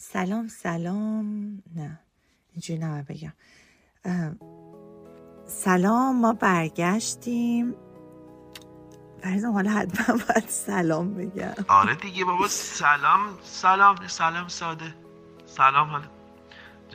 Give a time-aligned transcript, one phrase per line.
[0.00, 1.62] سلام سلام.
[1.76, 2.00] نه
[2.52, 3.32] اینجوری نباید بگم.
[5.46, 7.74] سلام ما برگشتیم.
[9.22, 11.54] فرزم حالا حتما باید سلام بگم.
[11.68, 14.94] آره دیگه بابا سلام سلام سلام ساده.
[15.46, 16.17] سلام حالا.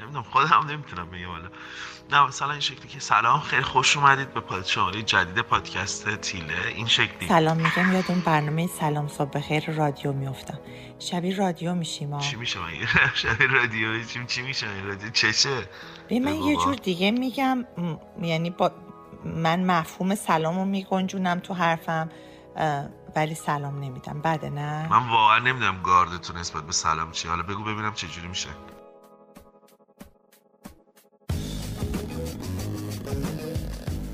[0.01, 1.49] نمی‌دونم خودم نمی‌تونم بگم حالا.
[2.11, 6.67] نه مثلا این شکلی که سلام خیلی خوش اومدید به پاد شماره جدید پادکست تیله.
[6.75, 7.27] این شکلی.
[7.27, 10.59] سلام میگم یاد اون برنامه سلام صبح خیر رادیو میفتم
[10.99, 15.67] شبیه رادیو میشیم چی میشه مگه؟ شبیه رادیو چی چی میشه رادیو چشه
[16.05, 16.55] ببین من یه.
[16.55, 18.71] جور دیگه میگم م، یعنی با
[19.25, 22.09] من مفهوم سلام رو میگنجونم تو حرفم
[23.15, 24.21] ولی سلام نمیدم.
[24.21, 28.27] بده نه؟ من واقعا نمی‌دونم گاردتون نسبت به سلام چی حالا بگو ببینم چه جوری
[28.27, 28.49] میشه.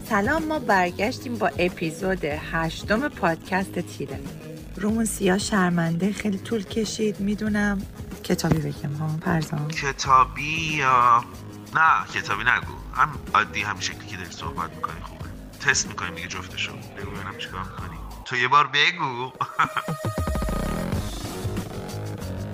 [0.09, 4.19] سلام ما برگشتیم با اپیزود هشتم پادکست تیره.
[4.75, 7.81] رومون سیاه شرمنده خیلی طول کشید می‌دونم.
[8.23, 11.23] کتابی بگم ها پرزام کتابی یا؟
[11.75, 12.73] نه کتابی نگو.
[12.93, 15.25] هم عادی همین شکلی که داری صحبت می‌کنی خوبه.
[15.59, 16.71] تست می‌کنیم دیگه جفتشو.
[16.71, 17.97] بگو ببینم چیکار می‌کنی.
[18.25, 19.31] تو یه بار بگو.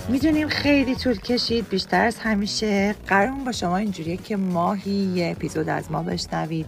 [0.09, 2.95] می‌دونیم خیلی طول کشید بیشتر از همیشه.
[3.07, 6.65] قرارمون با شما اینجوریه که ماهی یه اپیزود از ما بشنوید.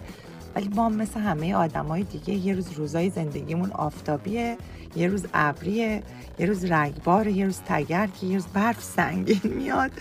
[0.57, 4.57] ولی ما مثل همه آدمای دیگه یه روز روزای زندگیمون آفتابیه
[4.95, 6.03] یه روز ابریه
[6.39, 9.91] یه روز رگباره یه روز تگرگه یه روز برف سنگین میاد.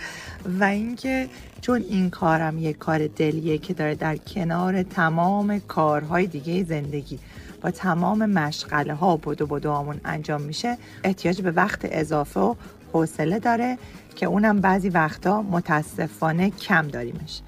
[0.59, 1.29] و اینکه
[1.61, 7.19] چون این کارم یه کار دلیه که داره در کنار تمام کارهای دیگه زندگی
[7.61, 12.55] با تمام مشغله ها و بدو بدوهامون انجام میشه احتیاج به وقت اضافه و
[12.93, 13.77] حوصله داره
[14.15, 17.41] که اونم بعضی وقتا متاسفانه کم داریمش.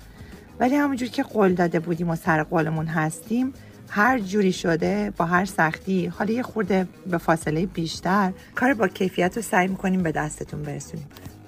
[0.59, 3.53] ولی همونجور که قول داده بودیم و سر قولمون هستیم
[3.89, 9.35] هر جوری شده با هر سختی حالا یه خورده به فاصله بیشتر کار با کیفیت
[9.35, 11.07] رو سعی می‌کنیم به دستتون برسونیم.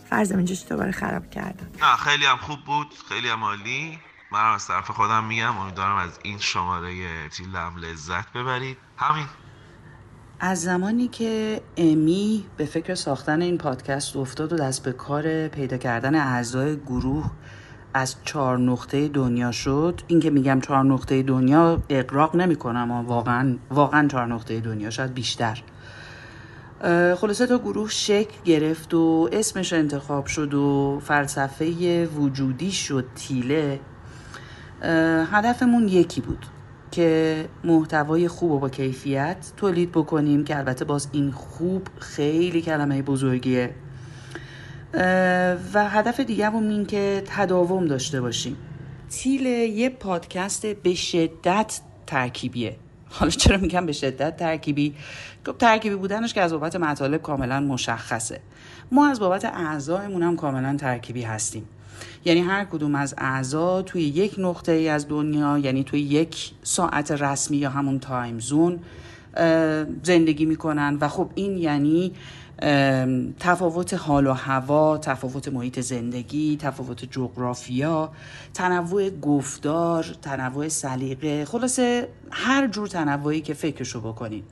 [0.10, 4.00] فرضم اینجاش دوباره خراب کردم؟ نه خیلی هم خوب بود خیلی هم عالی.
[4.32, 6.94] منم از طرف خودم میگم امیدوارم از این شماره
[7.30, 8.78] تیلم لذت ببرید.
[8.98, 9.26] همین.
[10.40, 15.78] از زمانی که امی به فکر ساختن این پادکست افتاد و دست به کار پیدا
[15.78, 17.32] کردن اعضای گروه
[17.94, 20.02] از چهار نقطه دنیا شد.
[20.08, 25.14] این که میگم چهار نقطه دنیا اقراق نمی کنم واقعا واقعا چهار نقطه دنیا شاید
[25.14, 25.64] بیشتر.
[27.18, 33.80] خلاصه تا گروه شکل گرفت و اسمش انتخاب شد و فلسفه وجودی شد تیله.
[35.32, 36.46] هدفمون یکی بود
[36.92, 43.02] که محتوای خوب و با کیفیت تولید بکنیم که البته باز این خوب خیلی کلمه
[43.02, 43.76] بزرگیه.
[45.74, 48.58] و هدف دیگهمون این که تداوم داشته باشیم.
[49.10, 52.76] تیل یه پادکست به شدت ترکیبیه.
[53.10, 54.96] حالا چرا میگم به شدت ترکیبی؟
[55.46, 58.40] خب ترکیبی بودنش که از بابت مطالب کاملا مشخصه.
[58.92, 61.66] ما از بابت اعضایمون هم کاملا ترکیبی هستیم.
[62.26, 67.12] یعنی هر کدوم از اعضا توی یک نقطه ای از دنیا یعنی توی یک ساعت
[67.12, 68.80] رسمی یا همون time zone
[70.04, 70.98] زندگی می‌کنن.
[71.02, 72.14] و خب این یعنی
[73.40, 78.12] تفاوت حال و هوا تفاوت محیط زندگی تفاوت جغرافیا
[78.54, 84.44] تنوع گفتار تنوع سلیقه خلاصه هر جور تنوعی که فکرشو بکنین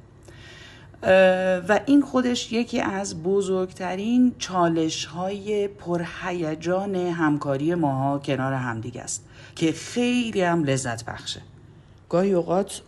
[1.03, 1.11] اه،
[1.57, 9.71] و این خودش یکی از بزرگترین چالش های پرهیجان همکاری ماها کنار همدیگه است که
[9.71, 11.41] خیلی هم لذت بخشه.
[12.09, 12.81] گاهی اوقات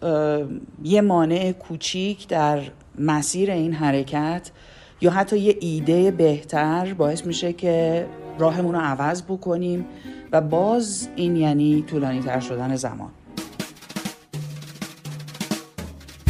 [0.83, 2.61] یه مانع کوچیک در
[2.99, 4.51] مسیر این حرکت
[5.01, 8.05] یا حتی یه ایده بهتر باعث میشه که
[8.39, 9.85] راهمون رو عوض بکنیم
[10.31, 13.09] و باز این یعنی طولانی تر شدن زمان.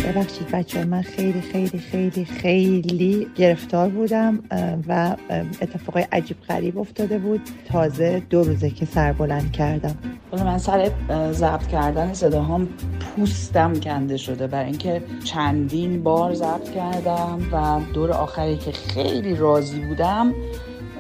[0.06, 4.40] ببخشید بچه من خیلی خیلی خیلی خیلی گرفتار بودم
[4.88, 5.16] و
[5.62, 7.42] اتفاقای عجیب غریب افتاده بود.
[7.66, 9.96] تازه دو روزه که سر بلند کردم.
[10.34, 10.92] من سر
[11.32, 12.68] ضبط کردن صداهام
[13.16, 19.80] پوستم کنده شده برای اینکه چندین بار ضبط کردم و دور آخری که خیلی راضی
[19.80, 20.34] بودم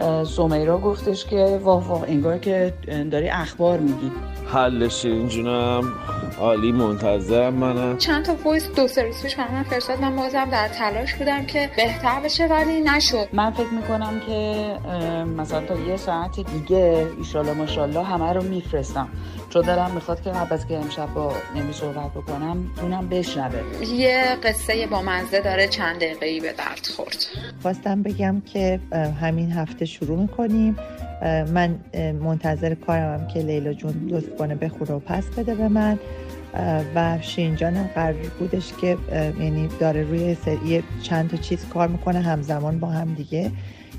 [0.01, 2.73] اه، سمیرا گفتش که واه واه انگار که
[3.11, 4.11] داری اخبار میگی.
[4.53, 5.83] حل شیرین جونم
[6.41, 7.97] عالی منتظرم منم.
[7.97, 11.69] چند تا وایس دو سه روز پیش من فرستاد من بازم در تلاش بودم که
[11.77, 13.27] بهتر بشه ولی نشد.
[13.33, 14.65] من فکر می‌کنم که
[15.37, 19.07] مثلا تا یه ساعت دیگه ایشالا ماشاءالله همه رو میفرستم.
[19.49, 23.85] چون دلم می‌خواد که قبل از که امشب با نمی صحبت بکنم اونم بشنوه.
[23.95, 27.25] یه قصه با مزه داره چند دقیقه‌ای به درد خورد.
[27.61, 28.79] خواستم بگم که
[29.21, 30.77] همین هفته شروع می‌کنیم.
[31.53, 31.75] من
[32.23, 35.99] منتظر کارمم که لیلا جون لطف کنه بخوره و پس بده به من.
[36.95, 38.97] و شینجانم قرار بودش که
[39.39, 43.51] یعنی داره روی سری چند تا چیز کار می‌کنه همزمان با هم دیگه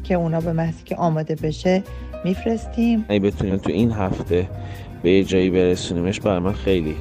[0.05, 1.83] که اونا به محضی که آماده بشه
[2.25, 3.05] میفرستیم.
[3.09, 4.49] اگه بتونیم تو این هفته
[5.03, 6.97] به یه جایی برسونیمش برای من خیلی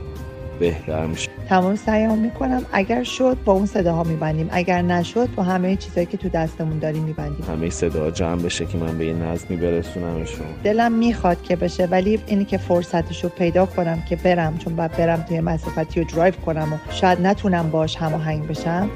[0.62, 1.30] بهتر میشه.
[1.50, 2.62] تمام سعیام می‌کنم.
[2.72, 4.50] اگر شد با اون صداها میبندیم.
[4.52, 7.46] اگر نشد با همه چیزایی که تو دستمون داریم میبندیم.
[7.50, 12.20] همه صدا جمع بشه که من به یه نظمی برسونمشون دلم می‌خواد که بشه ولی
[12.28, 16.74] اینی که فرصتشو پیدا کنم که برم چون باید برم توی مسافتی رو درایو کنم
[16.74, 18.90] و شاید نتونم باش هماهنگ بشم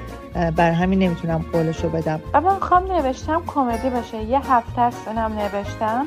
[0.56, 2.20] بر همین نمی‌تونم قولشو بدم.
[2.34, 4.24] اما می‌خوام نوشتم کمدی باشه.
[4.24, 6.06] یه هفته است اونم نوشتم.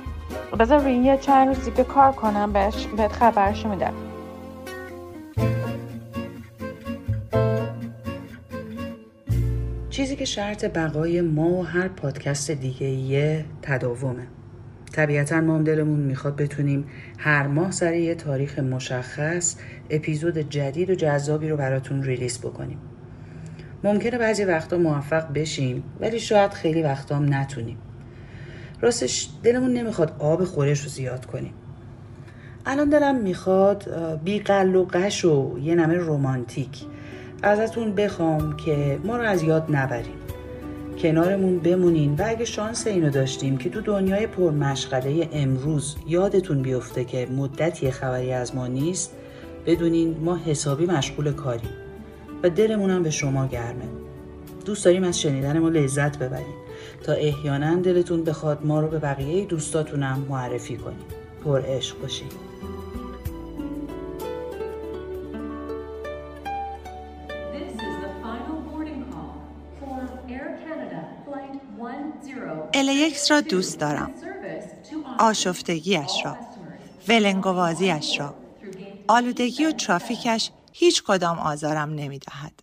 [0.58, 3.92] بذار روی یه چند روز دیگه کار کنم بهش بهت خبرشو میدم.
[9.98, 14.26] چیزی که شرط بقای ما و هر پادکست دیگه یه تداومه.
[14.92, 16.84] طبیعتا ما هم دلمون می‌خواد بتونیم
[17.18, 19.56] هر ماه سر یه تاریخ مشخص
[19.90, 22.78] اپیزود جدید و جذابی رو براتون ریلیس بکنیم.
[23.84, 27.78] ممکنه بعضی وقتا موفق بشیم ولی شاید خیلی وقتا هم نتونیم.
[28.80, 31.52] راستش دلمون نمی‌خواد آب خورش رو زیاد کنیم.
[32.66, 33.84] الان دلم می‌خواد
[34.24, 36.84] بی قل و قش و یه نمه رومانتیک
[37.42, 40.14] ازتون بخوام که ما رو از یاد نبریم
[40.98, 47.26] کنارمون بمونین و اگه شانس اینو داشتیم که تو دنیای پرمشغله امروز یادتون بیفته که
[47.36, 49.12] مدتی خبری از ما نیست
[49.66, 51.70] بدونین ما حسابی مشغول کاریم
[52.42, 53.88] و دلمون هم به شما گرمه.
[54.64, 56.54] دوست داریم از شنیدن ما لذت ببریم
[57.02, 61.04] تا احیانا دلتون بخواد ما رو به بقیه دوستاتونم معرفی کنیم
[61.44, 62.32] پر عشق باشید
[72.82, 74.10] LAX را دوست دارم.
[75.18, 76.38] آشفتگیش را.
[77.08, 78.34] ولنگوازیش را.
[79.08, 82.62] آلودگی و ترافیکش هیچ کدام آزارم نمی دهد.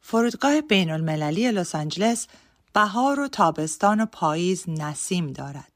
[0.00, 2.26] فرودگاه بین المللی لس آنجلس
[2.72, 5.72] بهار و تابستان و پاییز نسیم دارد.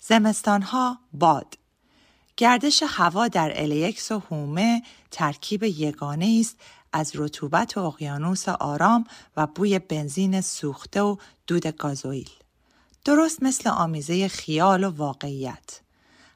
[0.00, 1.54] زمستانها باد.
[2.36, 6.56] گردش هوا در الیکس و هومه ترکیب یگانه است
[6.92, 9.04] از رطوبت اقیانوس آرام
[9.36, 11.16] و بوی بنزین سوخته و
[11.46, 12.39] دود گازوئیل.
[13.04, 15.80] درست مثل آمیزه خیال و واقعیت.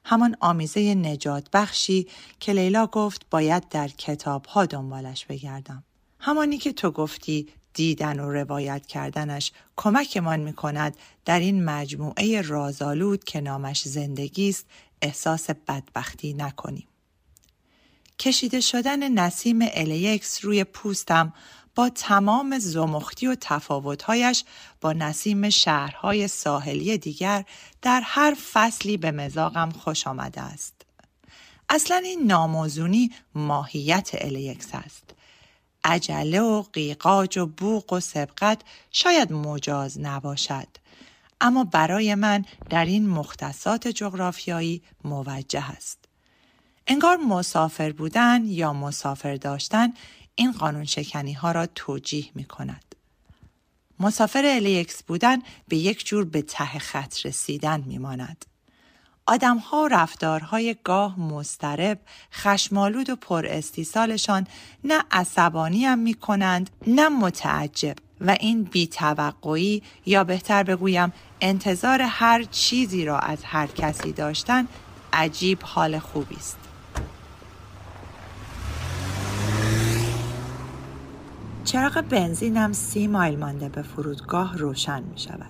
[0.05, 2.07] همان آمیزه نجات بخشی
[2.39, 5.83] که لیلا گفت باید در کتاب ها دنبالش بگردم.
[6.19, 13.23] همانی که تو گفتی دیدن و روایت کردنش کمکمان می کند در این مجموعه رازآلود
[13.23, 14.65] که نامش زندگی است
[15.01, 16.87] احساس بدبختی نکنیم.
[18.19, 21.33] کشیده شدن نسیم الیکس روی پوستم
[21.75, 24.43] با تمام زمختی و تفاوتهایش
[24.81, 27.45] با نسیم شهرهای ساحلی دیگر
[27.81, 30.73] در هر فصلی به مزاقم خوش آمده است.
[31.69, 35.03] اصلا این ناموزونی ماهیت الیکس است.
[35.83, 38.61] عجله و قیقاج و بوق و سبقت
[38.91, 40.67] شاید مجاز نباشد.
[41.41, 46.05] اما برای من در این مختصات جغرافیایی موجه است.
[46.87, 49.93] انگار مسافر بودن یا مسافر داشتن
[50.35, 52.95] این قانون شکنی ها را توجیه می کند.
[53.99, 58.45] مسافر الیکس بودن به یک جور به ته خط رسیدن می ماند.
[59.27, 61.99] آدم ها و رفتارهای گاه مسترب،
[62.33, 64.47] خشمالود و پر استیصالشان
[64.83, 72.43] نه عصبانی هم می کنند نه متعجب و این بیتوقعی یا بهتر بگویم انتظار هر
[72.43, 74.67] چیزی را از هر کسی داشتن
[75.13, 76.64] عجیب حال خوبی است.
[81.65, 85.49] چراغ بنزینم سی مایل مانده به فرودگاه روشن می شود.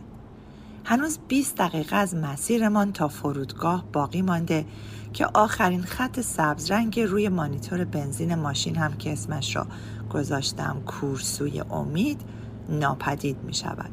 [0.86, 4.66] هنوز 20 دقیقه از مسیرمان تا فرودگاه باقی مانده
[5.14, 9.68] که آخرین خط سبز رنگ روی مانیتور بنزین ماشین هم که اسمش را
[10.14, 12.22] گذاشتم کورسوی امید
[12.70, 13.92] ناپدید می شود.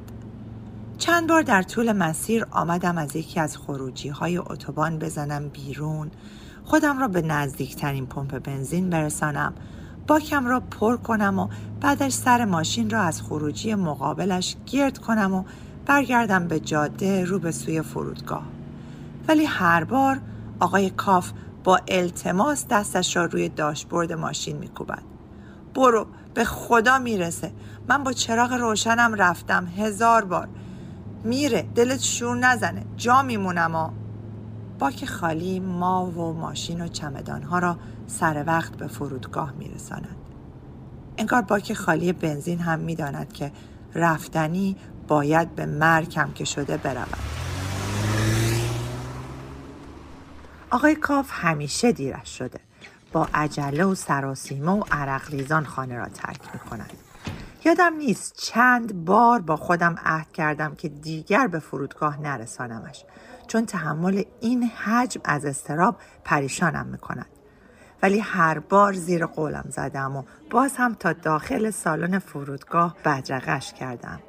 [0.98, 6.10] چند بار در طول مسیر آمدم از یکی از خروجی های اتوبان بزنم بیرون
[6.64, 9.54] خودم را به نزدیکترین پمپ بنزین برسانم
[10.06, 11.48] باکم را پر کنم و
[11.80, 15.44] بعدش سر ماشین را از خروجی مقابلش گرد کنم و
[15.86, 18.44] برگردم به جاده رو به سوی فرودگاه.
[19.28, 20.20] ولی هر بار
[20.60, 21.30] آقای کاف
[21.64, 25.02] با التماس دستش را روی داشبورد ماشین میکوبد.
[25.74, 27.52] برو به خدا می‌رسه.
[27.88, 29.66] من با چراغ روشنم رفتم.
[29.66, 30.48] هزار بار.
[31.24, 32.84] میره دلت شور نزنه.
[32.96, 33.92] جا میمونم ها
[34.82, 40.16] باک خالی ما و ماشین و چمدانها را سر وقت به فرودگاه میرساند.
[41.18, 43.52] انگار باک خالی بنزین هم می‌داند که
[43.94, 44.76] رفتنی
[45.08, 47.16] باید به مرگ هم که شده برود.
[50.70, 52.60] آقای کاف همیشه دیرش شده.
[53.12, 56.90] با عجله و سراسیمه و عرق خانه را ترک می کند
[57.64, 63.04] یادم نیست چند بار با خودم عهد کردم که دیگر به فرودگاه نرسانمش.
[63.46, 67.26] چون تحمل این حجم از استراب پریشانم می‌کند.
[68.02, 74.20] ولی هر بار زیر قولم زدم و باز هم تا داخل سالن فرودگاه بدرقش کردم.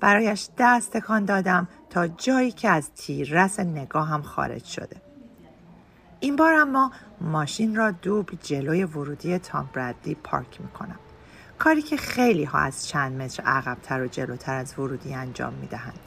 [0.00, 4.96] برایش دست تکان دادم تا جایی که از تیررس نگاهم خارج شده.
[6.20, 10.98] این بار اما ماشین را دوب جلوی ورودی تام برادلی پارک می‌کنم.
[11.58, 15.98] کاری که خیلی ها از چند متر عقبتر و جلوتر از ورودی انجام می‌دهند.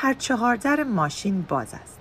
[0.00, 1.98] هر چهار در ماشین باز است.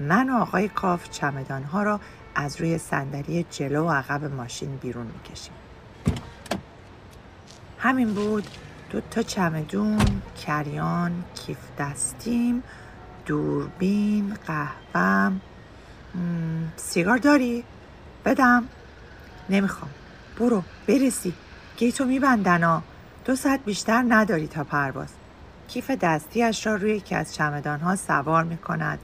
[0.00, 2.00] من و آقای کاف چمدان ها را
[2.34, 5.54] از روی صندلی جلو و عقب ماشین بیرون می‌کشیم.
[7.78, 8.46] همین بود.
[8.90, 9.98] دو تا چمدون
[10.46, 12.62] کریان کیف دستیم
[13.26, 15.40] دوربین قهوهم.
[16.76, 17.64] سیگار داری؟
[18.24, 18.64] بدم؟
[19.50, 19.90] نمی‌خوام.
[20.38, 21.34] برو برسی.
[21.76, 22.82] گیتو میبندن ها.
[23.24, 25.08] دو ساعت بیشتر نداری تا پرواز.
[25.72, 28.98] کیف دستیش را روی یکی از چمدانها سوار می کند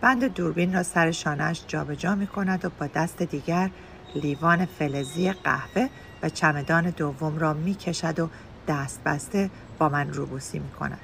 [0.00, 3.70] بند دوربین را سر شانهش جابجا می کند و با دست دیگر
[4.14, 5.88] لیوان فلزی قهوه
[6.22, 8.28] و چمدان دوم را می کشد و
[8.68, 11.00] دست بسته با من روبوسی می کند.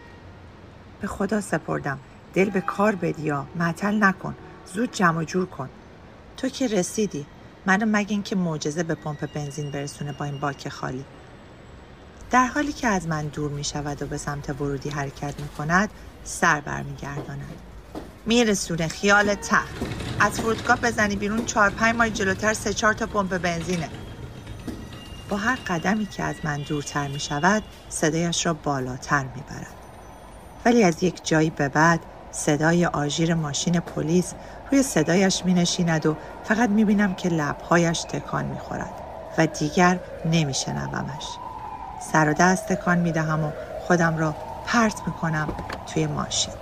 [1.01, 1.99] به خدا سپردم.
[2.35, 4.35] دل به کار بدیا معطل نکن.
[4.67, 5.69] زود جمع جور کن.
[6.37, 7.27] تو که رسیدی.
[7.67, 11.05] منو مگه که معجزه به پمپ بنزین برسونه با این باک خالی.
[12.31, 15.91] در حالی که از من دور می شود و به سمت ورودی حرکت می کند
[16.25, 17.45] سر برمیگرداند
[18.27, 19.59] میرسونه خیال ته
[20.21, 23.89] از فرودگاه بزنی بیرون چهار پنج مایل جلوتر سه چهار تا پمپ بنزینه
[25.29, 29.75] با هر قدمی که از من دورتر می شود صدایش را بالاتر می برد.
[30.65, 34.35] ولی از یک جایی به بعد صدای آژیر ماشین پلیس
[34.71, 38.93] روی صدایش می نشیند و فقط می بینم که لبهایش تکان می خورد
[39.39, 41.48] و دیگر نمی شنومش.
[41.99, 45.49] سر و دست تکان می دهم و خودم را پرت می کنم
[45.87, 46.55] توی ماشین.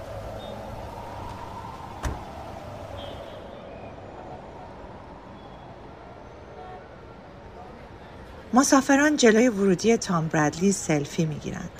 [8.52, 11.70] مسافران جلوی ورودی تام برادلی سلفی می گیرند.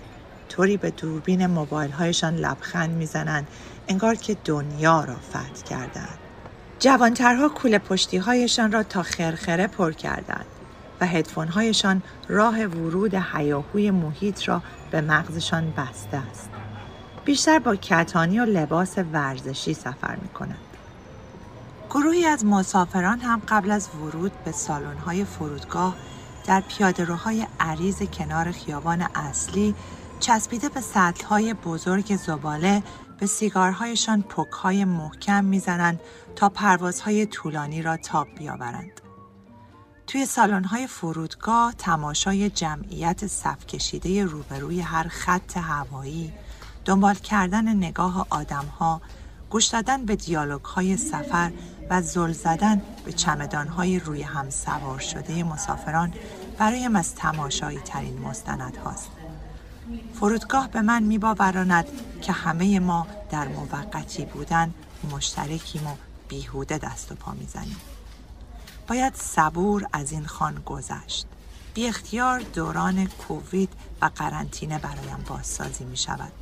[0.49, 3.47] طوری به دوربین موبایل هایشان لبخند می‌زنند
[3.89, 6.19] انگار که دنیا را فتح کردند.
[6.79, 10.47] جوانترها کوله پشتی هایشان را تا خرخره پر کردند
[11.01, 16.51] و هدفون هایشان راه ورود حیاهوی محیط را به مغزشان بسته است.
[17.25, 20.59] بیشتر با کتانی و لباس ورزشی سفر می کنند.
[21.91, 25.97] گروهی از مسافران هم قبل از ورود به سالن های فرودگاه
[26.47, 29.75] در پیادهروهای عریض کنار خیابان اصلی
[30.21, 32.83] چسبیده به سطلهای بزرگ زباله
[33.21, 36.01] به سیگارهایشان پکهای محکم می‌زنند
[36.37, 39.06] تا پروازهای طولانی را تاب بیاورند.
[40.07, 46.33] توی سالن‌های فرودگاه تماشای جمعیت صف کشیده روبروی هر خط هوایی،
[46.85, 49.01] دنبال کردن نگاه آدمها،
[49.51, 51.53] گوش دادن به دیالوگ‌های سفر
[51.91, 56.15] و زل زدن به چمدان‌های روی هم سوار شده مسافران
[56.59, 59.11] برایم از تماشایی ترین مستند هاست.
[60.15, 61.87] فرودگاه به من میباوراند
[62.23, 64.75] که همه ما در موقتی بودن
[65.11, 65.95] مشترکیم و
[66.29, 67.77] بیهوده دست و پا می‌زنیم.
[68.87, 71.27] باید صبور از این خان گذشت.
[71.75, 76.33] بی اختیار دوران کووید و قرنطینه برایم بازسازی می شود.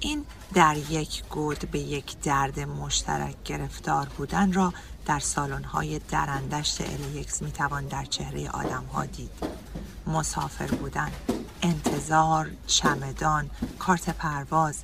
[0.00, 4.72] این در یک گود به یک درد مشترک گرفتار بودن را
[5.06, 9.30] در سالن‌های درندشت الیکس می توان در چهره آدم ها دید.
[10.06, 11.12] مسافر بودن،
[11.62, 14.76] انتظار، چمدان، کارت پرواز،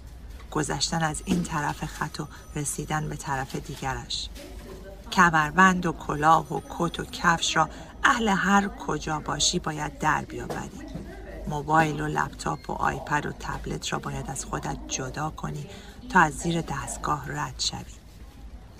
[0.51, 4.29] گذشتن از این طرف خط و رسیدن به طرف دیگرش.
[5.13, 7.69] کمربند و کلاه و کت و کفش را
[8.05, 10.81] اهل هر کجا باشی باید در بیاوری.
[11.49, 15.67] موبایل و لپتاپ و آیپد و تبلت را باید از خودت جدا کنی
[16.11, 17.95] تا از زیر دستگاه رد شوی.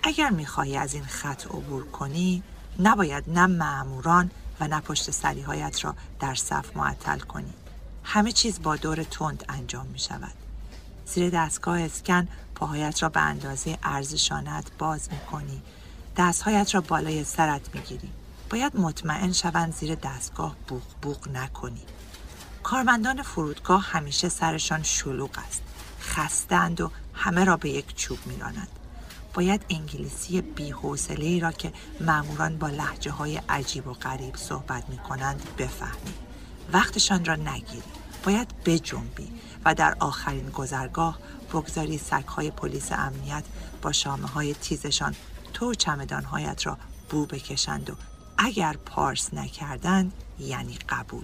[0.03, 2.43] اگر می‌خواهی از این خط عبور کنی
[2.79, 7.53] نباید نه معموران و نه پشت سریهایت را در صف معطل کنی.
[8.03, 10.33] همه چیز با دور تند انجام می شود.
[11.05, 15.61] زیر دستگاه اسکن پاهایت را به اندازه عرض شانت باز می کنی.
[16.17, 18.09] دستهایت را بالای سرت می گیری.
[18.49, 21.81] باید مطمئن شوند زیر دستگاه بوق بوق نکنی.
[22.63, 25.61] کارمندان فرودگاه همیشه سرشان شلوغ است.
[26.01, 28.67] خستند و همه را به یک چوب میرانند.
[29.33, 35.41] باید انگلیسی بیحوصله را که معموران با لحجه های عجیب و غریب صحبت می کنند
[35.57, 36.13] بفهمی.
[36.73, 37.83] وقتشان را نگیری.
[38.23, 39.31] باید بجنبی
[39.65, 41.19] و در آخرین گذرگاه
[41.53, 43.43] بگذاری سگهای پلیس امنیت
[43.81, 45.15] با شامه های تیزشان
[45.57, 46.77] تو چمدانهایت را
[47.09, 47.93] بو بکشند و
[48.37, 51.23] اگر پارس نکردند یعنی قبول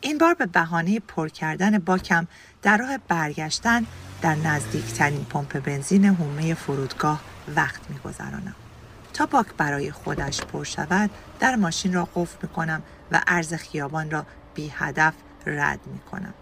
[0.00, 2.26] این بار به بهانه پر کردن باکم
[2.62, 3.86] در راه برگشتن
[4.22, 7.20] در نزدیکترین پمپ بنزین هومه فرودگاه
[7.56, 8.54] وقت میگذرانم
[9.14, 14.10] تا باک برای خودش پر شود در ماشین را قفل می کنم و عرض خیابان
[14.10, 15.14] را بی هدف
[15.46, 16.34] رد می کنم.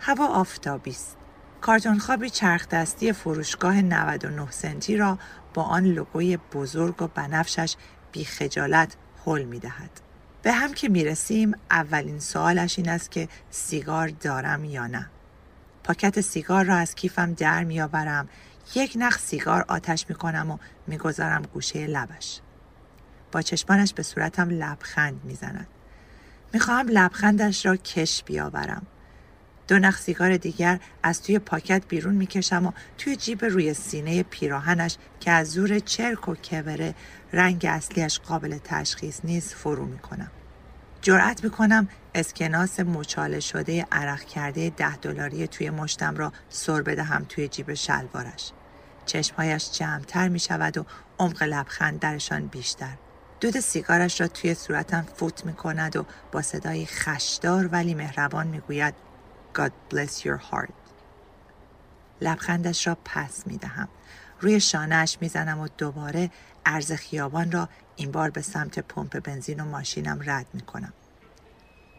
[0.00, 1.16] هوا آفتابی است.
[1.60, 5.18] کارتون خوابی چرخ دستی فروشگاه 99 سنتی را
[5.54, 7.76] با آن لوگوی بزرگ و بنفشش
[8.12, 9.90] بی خجالت حل می دهد.
[10.42, 15.10] به هم که می رسیم اولین سوالش این است که سیگار دارم یا نه.
[15.84, 18.28] پاکت سیگار را از کیفم در می آورم
[18.74, 22.40] یک نخ سیگار آتش می کنم و می گذارم گوشه لبش.
[23.32, 25.68] با چشمانش به صورتم لبخند می زند.
[26.52, 28.86] می خواهم لبخندش را کش بیاورم.
[29.70, 34.96] دو نخ سیگار دیگر از توی پاکت بیرون می‌کشم و توی جیب روی سینه پیراهنش
[35.20, 36.94] که از زور چرک و کبره
[37.32, 40.30] رنگ اصلیش قابل تشخیص نیست فرو می‌کنم.
[41.02, 47.48] جرأت می‌کنم اسکناس مچاله شده عرق کرده ده دلاری توی مشتم را سر بدهم توی
[47.48, 48.52] جیب شلوارش.
[49.06, 50.84] چشمهایش جمعتر می شود و
[51.18, 52.94] عمق لبخند درشان بیشتر.
[53.40, 58.60] دود سیگارش را توی صورتم فوت می کند و با صدای خشدار ولی مهربان می
[58.60, 59.09] گوید
[59.54, 60.72] God bless your heart.
[62.20, 63.88] لبخندش را پس می دهم.
[64.40, 66.30] روی شانهش می زنم و دوباره
[66.66, 70.92] عرض خیابان را این بار به سمت پمپ بنزین و ماشینم رد می کنم.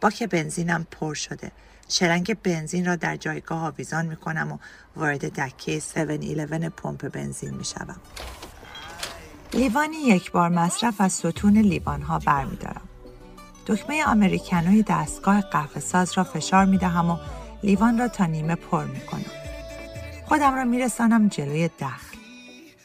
[0.01, 1.51] باک بنزینم پر شده.
[1.89, 4.57] شرنگ بنزین را در جایگاه آویزان می کنم و
[4.95, 8.01] وارد دکه 7-11 پمپ بنزین می شوم.
[9.53, 12.89] لیوانی یک بار مصرف از ستون لیوان ها دارم.
[13.67, 17.17] دکمه امریکنوی دستگاه قهوه ساز را فشار می دهم و
[17.63, 19.25] لیوان را تا نیمه پر می کنم.
[20.25, 22.17] خودم را می رسانم جلوی دخل.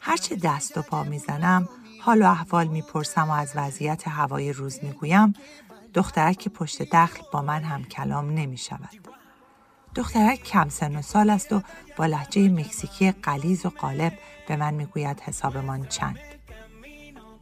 [0.00, 1.68] هرچه دست و پا می زنم،
[2.02, 5.34] حال و احوال می پرسم و از وضعیت هوای روز می گویم،
[5.94, 9.08] دخترک که پشت دخل با من هم کلام نمی شود.
[9.94, 11.62] دخترک کم سن و سال است و
[11.96, 14.12] با لحجه مکزیکی قلیز و قالب
[14.48, 16.18] به من می‌گوید حسابمان چند.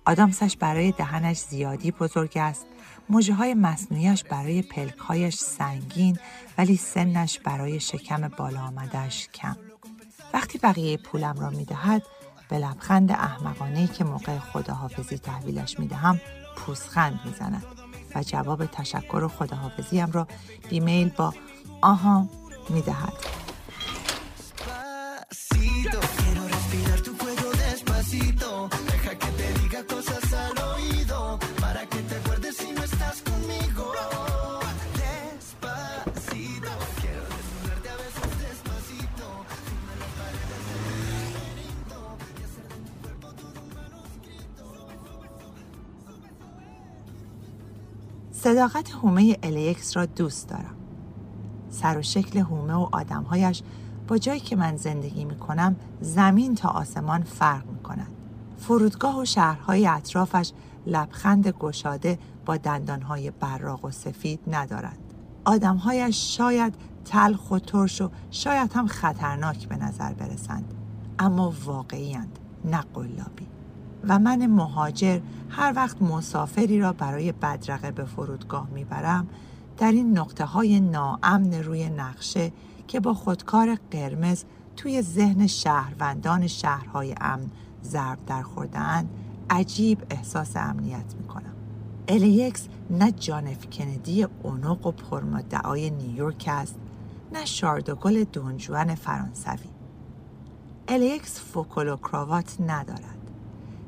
[0.04, 2.66] آدامسش برای دهنش زیادی بزرگ است
[3.08, 6.18] موجه های مصنوعیش برای پلکهایش سنگین
[6.58, 9.56] ولی سنش برای شکم بالا آمدهش کم.
[10.34, 12.02] وقتی بقیه پولم را می‌دهد
[12.48, 16.20] به لبخند احمقانه که موقع خداحافظی تحویلش می‌دهم
[16.56, 17.64] پوزخند می‌زند
[18.14, 20.28] و جواب تشکر و خداحافظیم را
[20.70, 21.34] بیمیل با
[21.80, 22.28] آها
[22.70, 23.12] می‌دهد.
[48.54, 50.74] صداقت هومه الیکس را دوست دارم.
[51.70, 53.62] سر و شکل هومه و آدمهایش
[54.08, 58.12] با جایی که من زندگی می کنم زمین تا آسمان فرق می کند.
[58.58, 60.52] فرودگاه و شهرهای اطرافش
[60.86, 65.14] لبخند گشاده با دندانهای براق و سفید ندارند.
[65.44, 70.74] آدمهایش شاید تلخ و ترش و شاید هم خطرناک به نظر برسند.
[71.18, 73.53] اما واقعیند نه قلابی.
[74.08, 79.28] و من مهاجر هر وقت مسافری را برای بدرقه به فرودگاه می‌برم
[79.78, 82.52] در این نقطه های ناامن روی نقشه
[82.88, 84.44] که با خودکار قرمز
[84.76, 87.50] توی ذهن شهروندان شهرهای امن
[87.84, 89.08] ضرب در خوردن
[89.50, 91.54] عجیب احساس امنیت می‌کنم.
[92.08, 96.76] الیکس نه جانف کندی اونق و پرمدعای نیویورک است
[97.32, 99.68] نه شاردوگل دونجوان فرانسوی.
[100.88, 103.23] الیکس فکل و کراوات ندارد.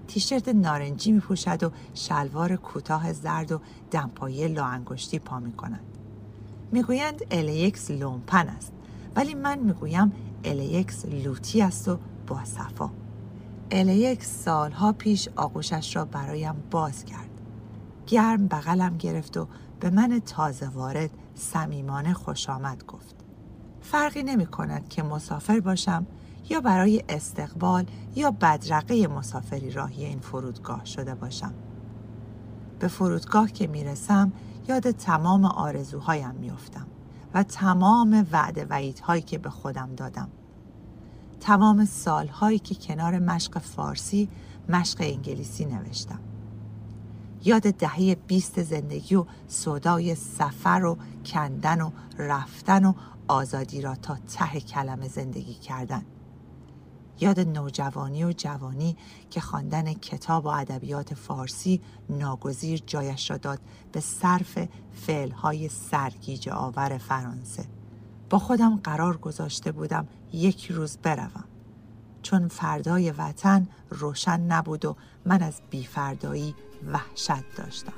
[0.06, 5.84] تیشرت نارنجی می پوشد و شلوار کوتاه زرد و دمپایی لاانگشتی پا می کند.
[6.72, 8.72] می‌گویند الیکس لومپن است
[9.16, 10.12] ولی من می‌گویم
[10.44, 12.90] الیکس لوتی است و با صفا.
[13.70, 17.30] الیکس سالها پیش آغوشش را برایم باز کرد.
[18.06, 19.48] گرم بغلم گرفت و
[19.80, 23.14] به من تازه وارد صمیمانه خوش آمد گفت.
[23.80, 26.06] فرقی نمی کند که مسافر باشم
[26.48, 31.54] یا برای استقبال یا بدرقه مسافری راهی این فرودگاه شده باشم.
[32.78, 34.32] به فرودگاه که می‌رسم
[34.68, 36.86] یاد تمام آرزوهایم میافتم
[37.34, 40.28] و تمام وعده وعیدهایی که به خودم دادم.
[41.40, 44.28] تمام سالهایی که کنار مشق فارسی
[44.68, 46.20] مشق انگلیسی نوشتم.
[47.44, 52.92] یاد دهه بیست زندگی و صدای سفر و کندن و رفتن و
[53.28, 56.02] آزادی را تا ته کلمه زندگی کردن.
[57.20, 58.96] یاد نوجوانی و جوانی
[59.30, 63.60] که خواندن کتاب و ادبیات فارسی ناگزیر جایش را داد
[63.92, 64.58] به صرف
[64.92, 67.64] فعلهای سرگیج آور فرانسه.
[68.30, 71.44] با خودم قرار گذاشته بودم یک روز بروم.
[72.22, 76.54] چون فردای وطن روشن نبود و من از بیفردایی
[76.92, 77.92] وحشت داشتم.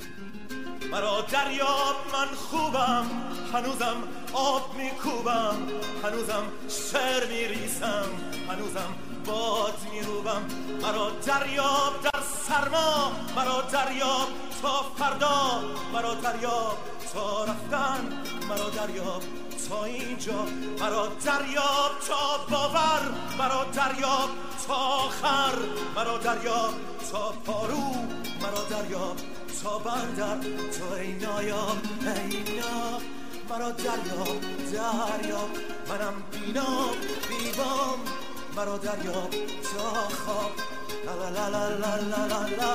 [0.92, 3.06] مرا دریاب من خوبم
[3.52, 3.96] هنوزم
[4.32, 5.56] آب میکوبم
[6.04, 8.06] هنوزم شعر میریسم
[8.48, 10.42] هنوزم باد میروبم
[10.82, 13.12] مرا دریاب در سرما.
[13.36, 14.28] مرا دریاب
[14.62, 15.62] تا فردا.
[15.92, 16.78] مرا دریاب
[17.12, 18.22] تا رفتن.
[18.48, 19.22] مرا دریاب
[19.68, 20.42] تا اینجا.
[20.80, 23.02] مرا دریاب تا باور.
[23.38, 24.30] مرا دریاب
[24.66, 25.54] تا آخر.
[25.96, 26.74] مرا دریاب
[27.12, 27.94] تا پارو.
[28.42, 29.16] مرا دریاب
[29.62, 30.38] تا بندر.
[30.78, 32.60] تا ای نایاب ای
[33.50, 34.40] مرا دریاب
[34.72, 35.50] دریاب.
[35.88, 36.94] منم بینام
[37.28, 37.98] بیبام.
[38.58, 39.30] مرا دریاب
[39.62, 40.50] تا خواب
[41.06, 42.72] لا لا لا لا لا لا لا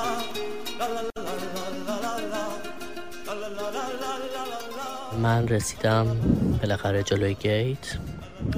[5.22, 6.16] من رسیدم
[6.62, 7.98] بالاخره جلوی گیت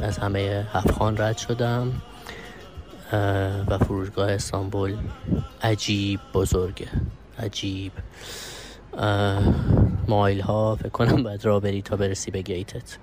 [0.02, 1.92] از همه هفخان رد شدم
[3.68, 4.96] و فرودگاه استانبول
[5.62, 6.88] عجیب بزرگه
[7.38, 7.92] عجیب
[10.08, 12.98] مایل ها فکر کنم باید را بری تا برسی به گیتت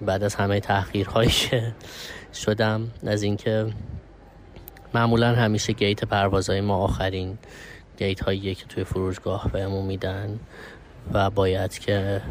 [0.00, 1.74] بعد از همه تحقیرهایی که
[2.34, 3.66] شدم از اینکه
[4.94, 7.38] معمولا همیشه گیت پروازهای ما آخرین
[7.98, 10.40] گیت هایی که توی فرودگاه بهمون میدن
[11.12, 12.22] و باید که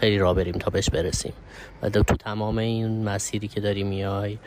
[0.00, 1.32] خیلی را بریم تا بهش برسیم.
[1.82, 4.38] و تو تمام این مسیری که داری میای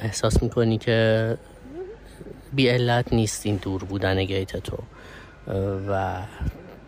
[0.00, 1.36] احساس می‌کنی که
[2.52, 4.78] بی علت نیست این دور بودن گیت تو.
[5.88, 6.22] و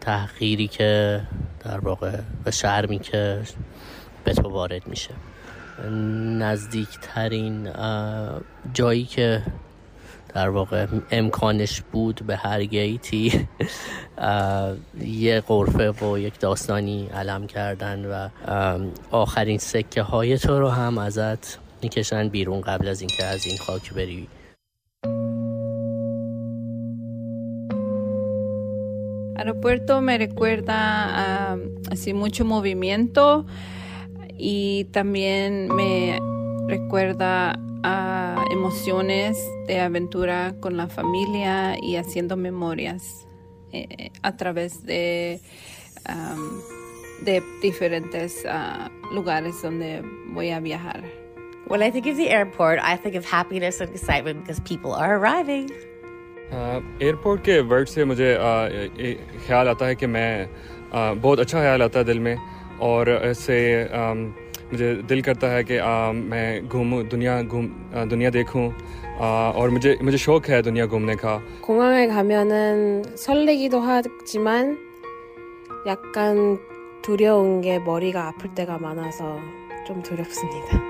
[0.01, 1.21] تحقیری که
[1.67, 3.43] در واقع و شرمی که
[4.25, 5.11] به تو وارد میشه.
[6.39, 7.69] نزدیکترین
[8.75, 9.43] جایی که
[10.35, 13.49] در واقع امکانش بود به هر گیتی
[15.01, 18.29] یه قرفه و یک داستانی علم کردن و
[19.11, 23.93] آخرین سکه های تو رو هم ازت می‌کشن بیرون قبل از اینکه از این خاک
[23.93, 24.29] بری.
[29.37, 31.59] Aeropuerto me recuerda a,
[31.91, 33.47] así mucho movimiento
[34.39, 36.19] y también me
[36.69, 37.59] recuerda
[38.51, 43.27] emociones de aventura con la familia y haciendo memorias
[43.73, 45.41] eh, a través de,
[46.09, 51.03] um, de diferentes uh, lugares donde voy a viajar.
[51.69, 55.17] When I think of the airport, I think of happiness and excitement because people are
[55.17, 55.71] arriving.
[56.53, 58.35] Airport के word से मुझे
[59.47, 60.31] ख्याल आता है कि मैं
[60.95, 62.37] आ, बहुत अच्छा ख्याल आता है दिल में
[62.81, 63.59] और इससे
[64.73, 67.67] मुझे दिल करता है कि आ, मैं घूमूं दुनिया घूम
[68.09, 68.71] दुनिया देखूं
[69.17, 74.77] 아, और मुझे मुझे शौक है दुनिया घूमने का 공항에 가면은 설레기도 하지만
[75.87, 76.59] 약간
[77.01, 79.39] 두려운 게 머리가 아플 때가 많아서
[79.87, 80.83] 좀 두렵습니다.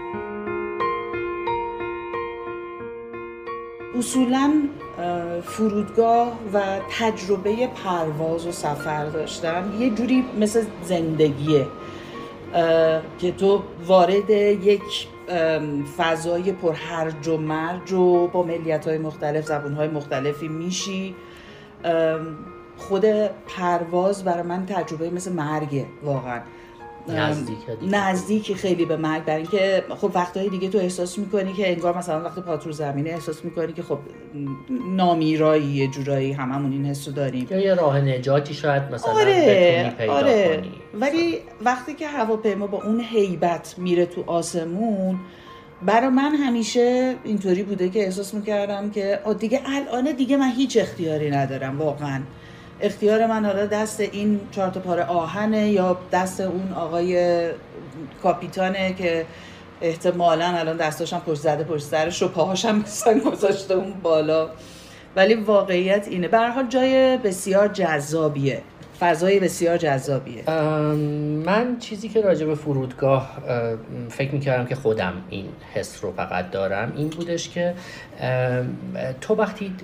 [3.95, 4.75] 우수람
[5.45, 6.63] فرودگاه و
[6.99, 11.67] تجربه پرواز و سفر داشتن یه جوری مثل زندگیه
[13.19, 15.09] که تو وارد یک
[15.97, 21.15] فضای پر هرج و مرج و با ملیت های مختلف زبون های مختلفی میشی.
[22.77, 23.05] خود
[23.57, 26.41] پرواز برای من تجربه مثل مرگه واقعا.
[27.83, 32.25] نزدیک خیلی به مرگ برای اینکه خب وقتهای دیگه تو احساس می‌کنی که انگار مثلا
[32.25, 33.99] وقت پاتور زمینه احساس می‌کنی که خب
[34.97, 37.47] نامیرایی یه جورایی هممون این حسو داریم.
[37.51, 40.57] یا یه راه نجاتی شاید مثلا آره پیدا آره.
[40.57, 40.73] کنی.
[41.01, 45.19] ولی وقتی که هواپیما با اون هیبت میره تو آسمون
[45.83, 51.31] برای من همیشه اینطوری بوده که احساس می‌کردم که دیگه الان دیگه من هیچ اختیاری
[51.31, 52.21] ندارم واقعا.
[52.81, 57.49] اختیار من حالا دست این چهار تا پاره آهنه یا دست اون آقای
[58.23, 59.27] کاپیتانه که
[59.81, 64.49] احتمالا الان دستاشم پشت زده پشت سرش و پاهاشم مثلا گذاشته اون بالا.
[65.17, 66.29] ولی واقعیت اینه.
[66.29, 68.63] به جای بسیار جذابیه.
[69.01, 70.51] فضای بسیار جذابیه.
[71.47, 73.39] من چیزی که راجع به فرودگاه
[74.09, 77.75] فکر می‌کردم که خودم این حس رو فقط دارم این بودش که
[79.21, 79.75] تو وقتی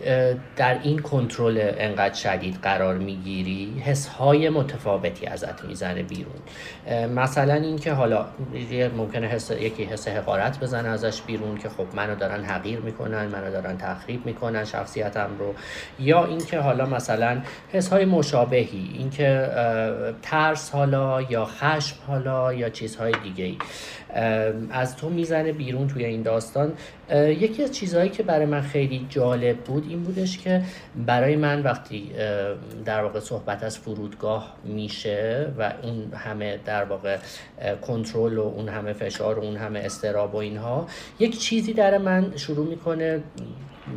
[0.57, 6.35] در این کنترل انقدر شدید قرار می‌گیری حس های متفاوتی ازت می‌زنه بیرون.
[7.09, 8.27] مثلا اینکه حالا
[8.97, 13.51] ممکنه حس یکی حس حقارت بزنه ازش بیرون که خب منو دارن حقیر می‌کنن منو
[13.51, 15.55] دارن تخریب می‌کنن شخصیتم رو.
[16.01, 17.41] یا اینکه حالا مثلا
[17.73, 19.49] حس های مشابهی اینکه
[20.23, 23.59] ترس حالا یا خشم حالا یا چیزهای دیگه ای
[24.71, 26.73] از تو می‌زنه بیرون توی این داستان.
[27.17, 30.63] یکی از چیزهایی که برای من خیلی جالب بود این بودش که
[31.07, 32.11] برای من وقتی
[32.85, 37.19] در واقع صحبت از فرودگاه میشه و اون همه در واقع
[37.87, 40.87] کنترل و اون همه فشار و اون همه استراب و اینها
[41.19, 43.21] یک چیزی در من شروع می‌کنه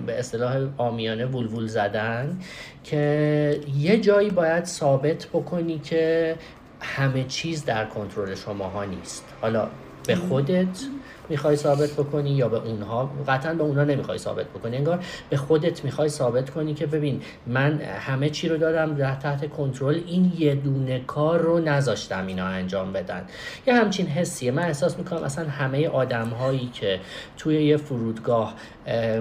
[0.06, 2.40] به اصطلاح آمیانه وول زدن
[2.84, 6.36] که یه جایی باید ثابت بکنی که
[6.82, 9.26] همه چیز در کنترل شماها نیست.
[9.42, 9.68] حالا
[10.08, 10.86] به خودت
[11.30, 15.86] می‌خوای ثابت بکنی یا به اونها؟ قطعا به اونها نمی‌خوای ثابت بکنی انگار به خودت
[15.86, 20.56] می‌خوای ثابت کنی که ببین من همه چی رو دادم در تحت کنترل این یه
[20.56, 23.22] دونه کار رو نذاشتم اینا انجام بدن.
[23.68, 24.52] یه همچین حسیه.
[24.52, 27.00] من احساس می‌کنم اصلا همه آدم هایی که
[27.38, 28.54] توی یه فرودگاه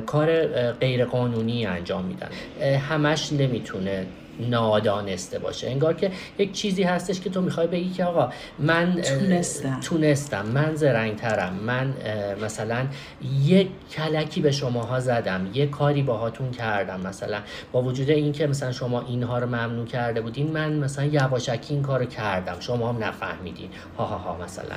[0.06, 2.28] کار غیر قانونی انجام میدن
[2.76, 4.06] همش نمی‌تونه
[4.40, 5.70] نادانسته باشه.
[5.70, 9.80] انگار که یک چیزی هستش که تو می‌خوای بگی که آقا من تونستم.
[9.80, 10.46] تونستم.
[10.46, 11.54] من زرنگترم.
[11.54, 11.94] من
[12.42, 12.86] مثلا
[13.44, 15.46] یک کلکی به شماها زدم.
[15.54, 17.00] یه کاری باهاتون کردم.
[17.00, 17.38] مثلا
[17.72, 22.04] با وجود اینکه مثلا شما اینها رو ممنوع کرده بودین من مثلا یواشکی این کارو
[22.04, 22.56] کردم.
[22.60, 23.68] شما هم نفهمیدین.
[23.98, 24.76] ها ها ها مثلا.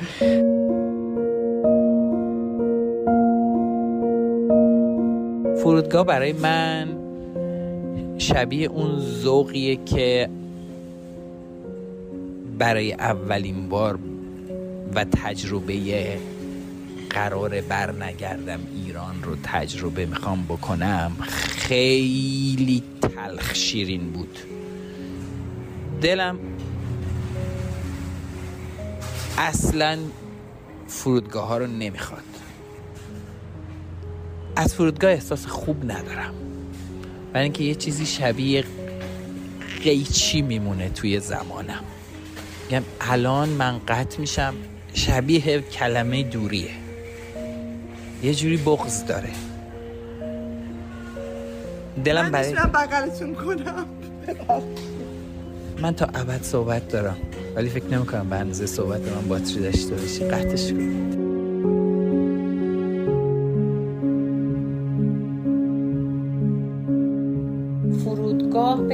[5.63, 7.06] فرودگاه برای من
[8.17, 10.29] شبیه اون ذوقیه که
[12.59, 13.99] برای اولین بار
[14.95, 16.17] و تجربه
[17.09, 24.39] قرار برنگردم ایران رو تجربه می‌خوام بکنم خیلی تلخ شیرین بود.
[26.01, 26.37] دلم
[29.37, 29.97] اصلا
[30.87, 32.23] فرودگاه ها رو نمی‌خواد.
[34.55, 36.46] از فرودگاه احساس خوب ندارم.
[37.33, 38.63] برای اینکه یه چیزی شبیه
[39.83, 41.83] قیچی میمونه توی زمانم.
[42.69, 44.53] میگم الان من قطع میشم
[44.93, 46.71] شبیه کلمه دوریه.
[48.23, 49.29] یه جوری بغز داره.
[52.05, 53.85] دلم برای من بغلتون کنم.
[55.81, 57.17] من تا ابد صحبت دارم.
[57.55, 60.19] ولی فکر نمی‌کنم به اندازه صحبت من باتری داشته باشی.
[60.19, 61.26] قطعش کنید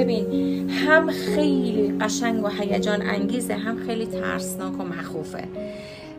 [0.03, 5.47] ببین هم خیلی قشنگ و هیجان انگیزه هم خیلی ترسناک و مخوفه.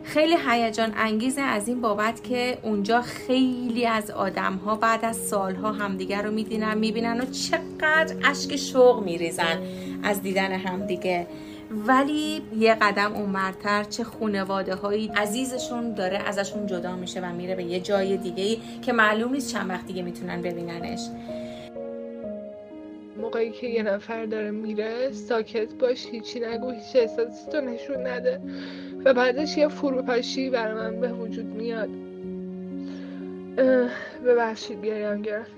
[0.03, 5.71] خیلی هیجان انگیزه از این بابت که اونجا خیلی از آدم ها بعد از سالها
[5.71, 9.59] همدیگر رو میدینن می‌بینن و چقدر اشک شوق میریزن
[10.03, 11.27] از دیدن همدیگه.
[11.87, 17.63] ولی یه قدم اونورتر چه خونواده هایی عزیزشون داره ازشون جدا میشه و میره به
[17.63, 20.99] یه جای دیگه ای که معلوم نیست چند وقت دیگه می‌تونن ببیننش.
[23.25, 28.41] موقعی که یه نفر داره میره ساکت باش هیچی نگو هیچ احساسی تو نشون نده
[29.05, 31.89] و بعدش یه فروپاشی برای من به وجود میاد.
[34.25, 35.51] ببخشید گریم گرفت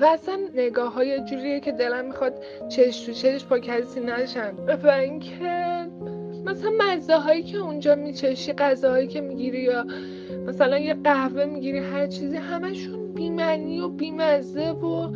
[0.00, 2.34] و اصلا نگاه های جوریه که دلم می‌خواد
[2.68, 4.54] چش تو چش با کسی نشن.
[4.82, 5.86] و اینکه
[6.44, 9.86] مثلا مزه هایی که اونجا میچشی غذاهایی که می‌گیری یا
[10.46, 15.12] مثلا یه قهوه می‌گیری هر چیزی همشون بیمنی و بیمزه و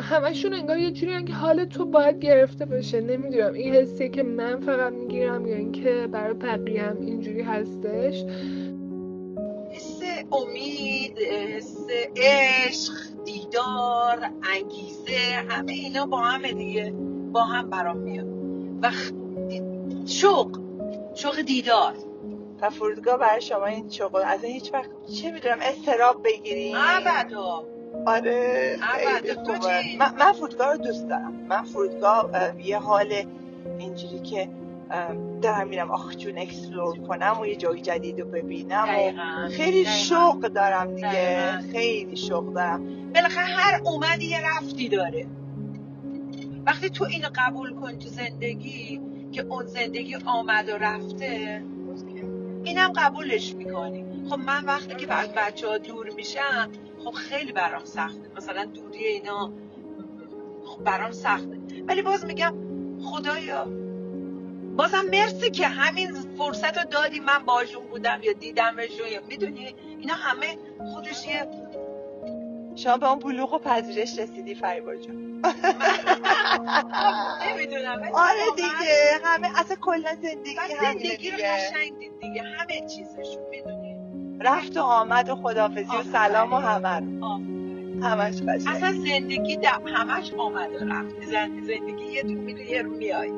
[0.00, 3.00] همشون انگار یه جوری که حال تو باید گرفته باشه.
[3.00, 8.24] نمی‌دونم این حسیه که من فقط می‌گیرم یا اینکه برای بقیه هم اینجوری هستش؟
[9.70, 10.00] حس
[10.32, 12.92] امید حس عشق
[13.24, 16.94] دیدار انگیزه همه اینا با همه دیگه
[17.32, 18.26] با هم برام میاد.
[18.82, 18.90] و
[20.06, 20.60] شوق
[21.14, 21.94] شوق دیدار.
[22.60, 24.22] و فرودگاه برای شما این شوق.
[24.26, 27.73] از هیچ وقت چه می‌دونم استراب بگیریم ابدا.
[28.06, 28.76] آره
[29.98, 31.32] من, من فرودگاه رو دوست دارم.
[31.48, 32.30] من فرودگاه
[32.64, 33.12] یه حال
[33.78, 34.48] اینجوری که
[35.42, 39.12] دارم میرم آخ جون explore کنم و یه جای جدید رو ببینم و
[39.48, 41.58] خیلی شوق دارم دیگه.
[41.72, 43.12] خیلی شوق دارم.
[43.12, 45.26] بالاخره هر اومدی یه رفتی داره.
[46.66, 49.00] وقتی تو اینو قبول کن تو زندگی
[49.32, 51.62] که اون زندگی آمد و رفته
[52.64, 54.04] اینم قبولش می‌کنی.
[54.30, 56.70] خب من وقتی که بعد بچه ها دور میشم
[57.04, 58.30] خب خیلی برام سخته.
[58.36, 59.52] مثلا دوری اینا
[60.64, 61.58] خب برام سخته.
[61.88, 62.54] ولی باز میگم
[63.04, 63.64] خدایا.
[64.76, 70.14] بازم مرسی که همین فرصت رو دادی من باشون بودم یا دیدمشون یا می‌دونی؟ اینا
[70.14, 70.58] همه
[70.92, 71.48] خودش یه
[72.76, 75.16] شما به اون بلوغ و پذیرش رسیدی فریبا جان
[77.46, 79.20] نمی‌دونم آره دیگه.
[79.24, 82.42] همه اصلا کلا زندگی زندگی رو قشنگ دید دیگه.
[82.42, 83.73] همه چیزشون می‌دونی؟
[84.40, 87.40] رفت و آمد و خدافزی و سلام و همه رو.
[88.02, 88.76] همش قشنگ.
[88.76, 91.14] اصلا زندگی دم همش آمد و رفت.
[91.66, 93.32] زندگی یه تو میره یه رو میای.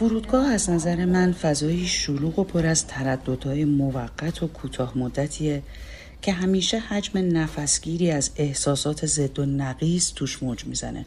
[0.00, 5.62] فرودگاه از نظر من فضایی شلوغ و پر از ترددهای موقت و کوتاه مدتیه
[6.22, 11.04] که همیشه حجم نفسگیری از احساسات ضد و نقیز توش موج می‌زنه.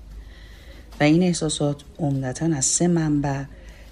[0.99, 3.43] و این احساسات عمدتا از سه منبع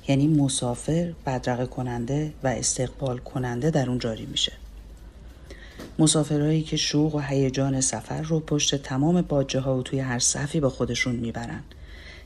[0.07, 4.53] یعنی مسافر، بدرقه کننده و استقبال کننده در اون جاری میشه.
[5.99, 10.59] مسافرهایی که شوق و هیجان سفر رو پشت تمام باجه ها و توی هر صفی
[10.59, 11.63] با خودشون می‌برن.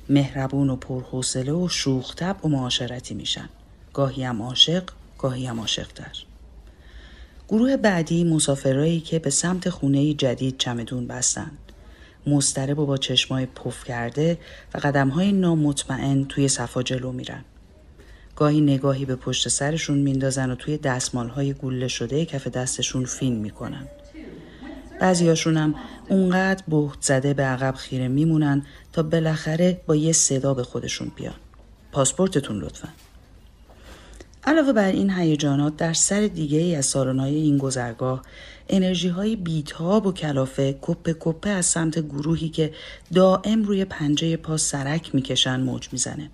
[0.09, 3.49] مهربون و پرحوصله و شوختب و معاشرتی میشن.
[3.93, 4.83] گاهی هم عاشق
[5.17, 6.23] گاهی هم عاشقتر.
[7.49, 11.57] گروه بعدی مسافرایی که به سمت خونه جدید چمدون بستند
[12.27, 14.37] مسترب و با چشمای پف کرده
[14.73, 17.43] و قدمهای نامطمئن توی صفا جلو میرن.
[18.35, 23.87] گاهی نگاهی به پشت سرشون میندازن و توی دستمالهای گوله شده کف دستشون فین می‌کنن.
[24.99, 25.75] بعضیاشون هم
[26.10, 31.36] اونقدر بهت زده به عقب خیره میمونن تا بالاخره با یه صدا به خودشون بیان.
[31.91, 32.89] پاسپورتتون لطفا.
[34.43, 38.21] علاوه بر این هیجانات در سر دیگه ای از سالن‌های این گذرگاه
[38.69, 42.73] انرژی های بیتاب و کلافه کپه کپه از سمت گروهی که
[43.13, 46.29] دائم روی پنجه پا سرک می‌کشن موج می‌زنه.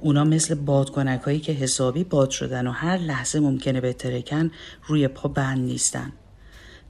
[0.00, 4.50] اونا مثل بادکنک هایی که حسابی باد شدن و هر لحظه ممکنه به ترکن
[4.86, 6.12] روی پا بند نیستن.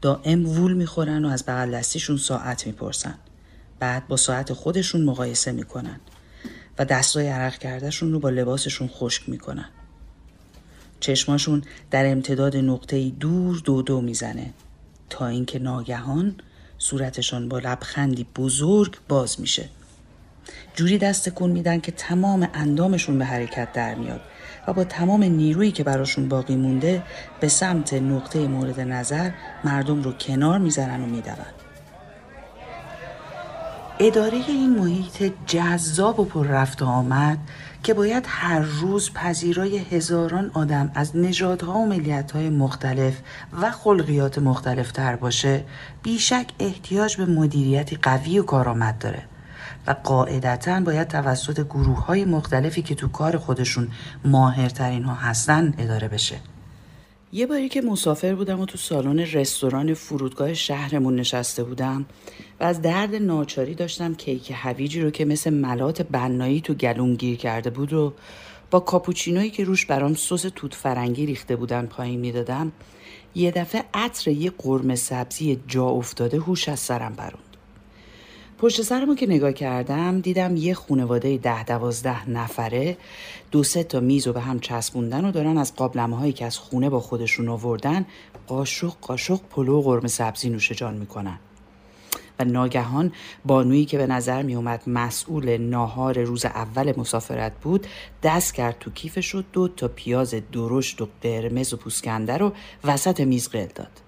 [0.05, 3.15] دائم وول می‌خورن و از بغل دستیشون ساعت می‌پرسن.
[3.79, 6.01] بعد با ساعت خودشون مقایسه می‌کنن
[6.79, 9.69] و دستای عرق کردهشون رو با لباسشون خشک می‌کنن.
[11.01, 14.53] چشماشون در امتداد نقطه دور دو دو می‌زنه
[15.11, 16.37] تا اینکه ناگهان
[16.79, 19.69] صورتشان با لبخندی بزرگ باز میشه.
[20.75, 24.21] جوری دست کن میدن که تمام اندامشون به حرکت در میاد
[24.67, 27.03] و با تمام نیرویی که براشون باقی مونده
[27.41, 29.31] به سمت نقطه مورد نظر
[29.65, 31.35] مردم رو کنار می‌زنن و میدون.
[33.99, 37.39] اداره این محیط جذاب و پر رفت آمد
[37.83, 43.15] که باید هر روز پذیرای هزاران آدم از نژادها و ملیتهای مختلف
[43.61, 45.65] و خلقیات مختلف تر باشه
[46.03, 49.23] بیشک احتیاج به مدیریتی قوی و کارآمد داره
[49.87, 53.89] و قاعدتا باید توسط گروه های مختلفی که تو کار خودشون
[54.25, 56.37] ماهرترین ها هستن اداره بشه.
[57.33, 62.07] یه باری که مسافر بودم و تو سالن رستوران فرودگاه شهرمون نشسته بودم
[62.61, 67.37] و از درد ناچاری داشتم کیک هویجی رو که مثل ملات بنایی تو گلوم گیر
[67.37, 68.13] کرده بود رو
[68.71, 72.73] با کاپوچینویی که روش برام سس توت فرنگی ریخته بودن پایین می‌دادم
[73.35, 77.54] یه دفعه عطر یه قرمه سبزی جا افتاده هوش از سرم پروند.
[78.59, 82.97] پشت سرمو که نگاه کردم دیدم یه خونواده ده دوازده نفره
[83.51, 86.59] دو سه تا میز رو به هم چسبوندن و دارن از قابلمه هایی که از
[86.59, 88.07] خونه با خودشون آوردن
[88.47, 91.39] قاشق قاشق پلو و قرمه سبزی نوش جان می‌کنن.
[92.39, 93.13] و ناگهان
[93.45, 97.87] بانویی که به نظر می اومد مسئول ناهار روز اول مسافرت بود
[98.23, 102.53] دست کرد تو کیفش و دو تا پیاز درشت و قرمز و پوسکنده رو
[102.85, 104.04] وسط میز قل داد.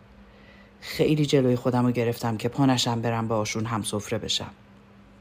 [0.81, 4.51] خیلی جلوی خودم رو گرفتم که پانشم برم باشون هم سفره بشم.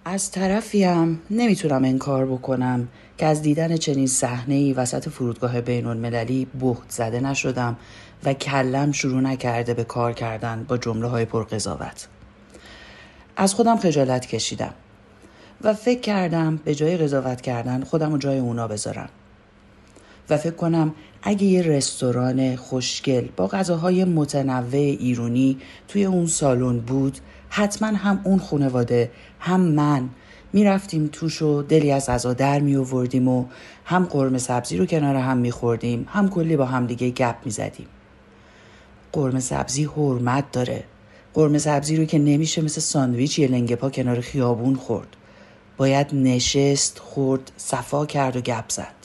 [0.06, 2.88] از طرفیم نمی‌تونم انکار بکنم
[3.18, 7.78] که از دیدن چنین صحنه ای وسط فرودگاه بین المللی بهت زده نشدم
[8.24, 12.08] و کلم شروع نکرده به کار کردن با جمله های پرقضاوت.
[13.38, 14.74] از خودم خجالت کشیدم
[15.62, 19.10] و فکر کردم به جای قضاوت کردن خودم رو جای اونا بذارم.
[20.30, 25.58] و فکر کنم اگه یه رستوران خوشگل با غذاهای متنوع ایرونی
[25.88, 27.18] توی اون سالن بود
[27.50, 30.10] حتما هم اون خانواده هم من
[30.54, 33.46] می‌رفتیم توش و دلی از غذا در می و
[33.86, 37.88] هم قرمه سبزی رو کنار هم میخوردیم هم کلی با هم دیگه گپ می‌زدیم.
[39.12, 40.84] قرمه سبزی حرمت داره.
[41.34, 45.08] قرمه سبزی رو که نمیشه مثل ساندویچ یه لنگه پا کنار خیابون خورد.
[45.78, 49.05] باید نشست خورد صفا کرد و گپ زد.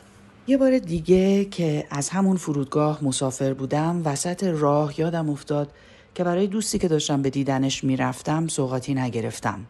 [0.50, 5.68] یه بار دیگه که از همون فرودگاه مسافر بودم وسط راه یادم افتاد
[6.14, 9.60] که برای دوستی که داشتم به دیدنش می‌رفتم سوغاتی نگرفتم.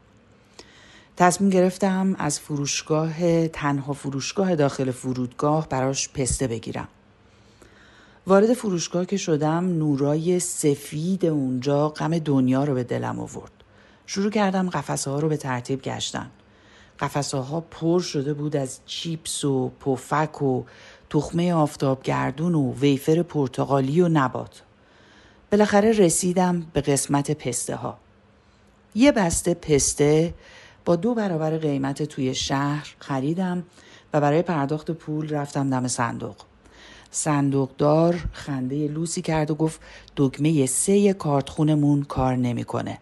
[1.17, 6.89] تصمیم گرفتم از فروشگاه تنها فروشگاه داخل فرودگاه براش پسته بگیرم.
[8.27, 13.53] وارد فروشگاه که شدم نورای سفید اونجا غم دنیا رو به دلم آورد.
[14.07, 16.31] شروع کردم قفسه ها رو به ترتیب گشتن.
[17.01, 20.63] قفسه پر شده بود از چیپس و پفک و
[21.11, 24.63] تخمه آفتابگردون و ویفر پرتغالی و نبات.
[25.53, 27.99] بالاخره رسیدم به قسمت پسته ها
[28.95, 30.35] یه بسته پسته
[30.85, 33.65] با دو برابر قیمت توی شهر خریدم
[34.13, 36.37] و برای پرداخت پول رفتم دم صندوق.
[37.11, 39.81] صندوقدار خنده لوسی کرد و گفت
[40.17, 42.99] دکمه سه کارتخونمون کار نمی‌کنه.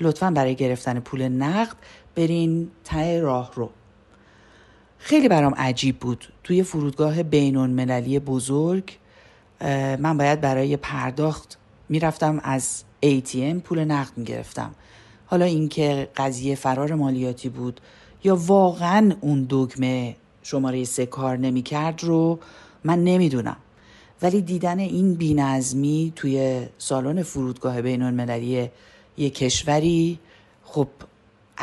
[0.00, 1.76] لطفا برای گرفتن پول نقد
[2.14, 3.70] برین ته راه رو.
[4.98, 6.32] خیلی برام عجیب بود.
[6.44, 8.98] توی فرودگاه بینون مللی بزرگ
[9.98, 11.58] من باید برای پرداخت
[11.88, 14.74] می‌رفتم از ATM پول نقد می‌گرفتم.
[15.26, 17.80] حالا اینکه قضیه فرار مالیاتی بود
[18.24, 22.38] یا واقعا اون دگمه شماره سه کار نمی‌کرد رو
[22.84, 23.56] من نمی‌دونم.
[24.22, 28.70] ولی دیدن این بینظمی توی سالن فرودگاه بین المللی
[29.16, 30.18] یک کشوری
[30.64, 30.88] خب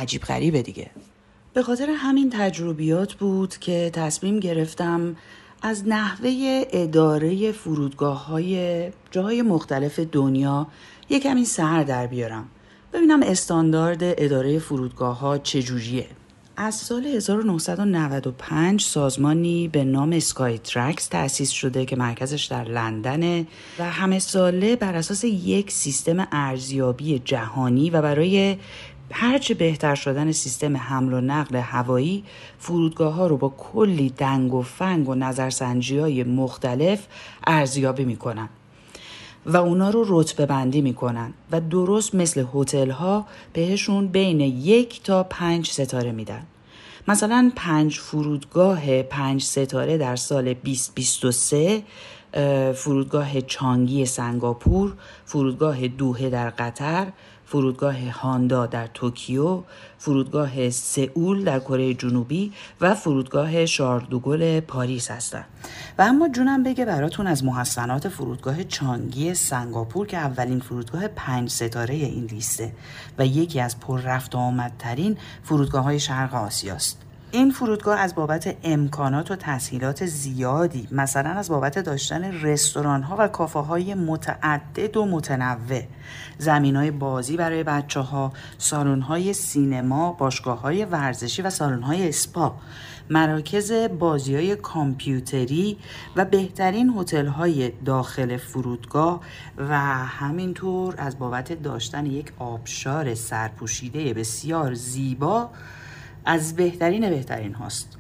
[0.02, 0.90] عجیب غریبه دیگه.
[1.54, 5.16] به خاطر همین تجربیات بود که تصمیم گرفتم
[5.62, 10.68] از نحوه اداره فرودگاه های جاهای مختلف دنیا
[11.10, 12.48] یک کمی سر در بیارم.
[12.94, 16.08] ببینم استاندارد اداره فرودگاه ها چجوریه.
[16.58, 23.48] از سال 1995 سازمانی به نام اسکای ترکس تأسیس شده که مرکزش در لندنه
[23.80, 28.58] و همه ساله بر اساس یک سیستم ارزیابی جهانی و برای
[29.14, 32.24] هرچه بهتر شدن سیستم حمل و نقل هوایی
[32.60, 37.08] فرودگاه ها رو با کلی دنگ و فنگ و نظرسنجی های مختلف
[37.48, 38.50] ارزیابی می‌کنن
[39.46, 45.24] و اونا رو رتبه بندی می‌کنن و درست مثل هتل ها بهشون بین یک تا
[45.24, 46.44] پنج ستاره میدن.
[47.08, 51.84] مثلا پنج فرودگاه پنج ستاره در سال 2023
[52.76, 54.94] فرودگاه چانگی سنگاپور
[55.26, 57.08] فرودگاه دوحه در قطر
[57.52, 59.64] فرودگاه هاندا در توکیو،
[59.98, 65.46] فرودگاه سئول در کره جنوبی و فرودگاه شارل دوگل پاریس هستند.
[65.98, 71.96] و اما جونم بگه براتون از محسنات فرودگاه چانگی سنگاپور که اولین فرودگاه پنج ستاره
[71.96, 72.74] این لیسته
[73.18, 77.11] و یکی از پر رفت آمدترین فرودگاه های شرق آسیاست.
[77.34, 83.28] این فرودگاه از بابت امکانات و تسهیلات زیادی مثلا از بابت داشتن رستوران ها و
[83.28, 85.84] کافه های متعدد و متنوع
[86.38, 92.10] زمین های بازی برای بچه ها سالن های سینما باشگاه های ورزشی و سالن های
[92.10, 92.56] اسپا
[93.10, 95.78] مراکز بازی های کامپیوتری
[96.16, 99.22] و بهترین هتل های داخل فرودگاه
[99.58, 105.50] و همینطور از بابت داشتن یک آبشار سرپوشیده بسیار زیبا
[106.26, 107.98] از بهترین بهترین هاست.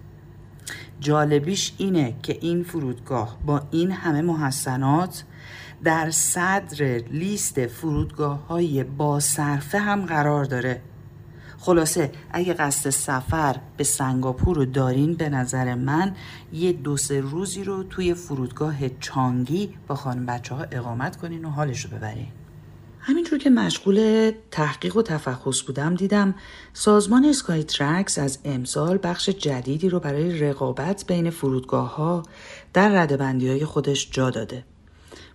[1.00, 5.24] جالبیش اینه که این فرودگاه با این همه محسنات
[5.84, 10.82] در صدر لیست فرودگاه های با صرفه هم قرار داره.
[11.58, 16.16] خلاصه اگه قصد سفر به سنگاپور رو دارین به نظر من
[16.54, 21.50] یه دو سه روزی رو توی فرودگاه چانگی با خانم بچه ها اقامت کنین و
[21.50, 22.28] حالش رو ببرین.
[23.04, 26.36] همینجور که مشغول تحقیق و تفحص بودم دیدم
[26.74, 32.24] سازمان اسکای ترکس از امسال بخش جدیدی رو برای رقابت بین فرودگاه ها
[32.74, 34.64] در ردبندی های خودش جا داده.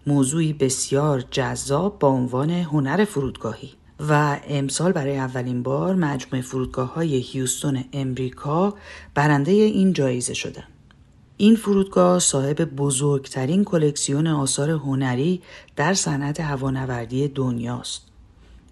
[0.07, 3.71] موضوعی بسیار جذاب با عنوان هنر فرودگاهی
[4.09, 8.75] و امسال برای اولین بار مجموعه فرودگاه های هیوستون امریکا
[9.15, 10.65] برنده این جایزه شدن.
[11.39, 15.43] این فرودگاه صاحب بزرگترین کلکسیون آثار هنری
[15.77, 18.03] در صنعت هوانوردی دنیاست.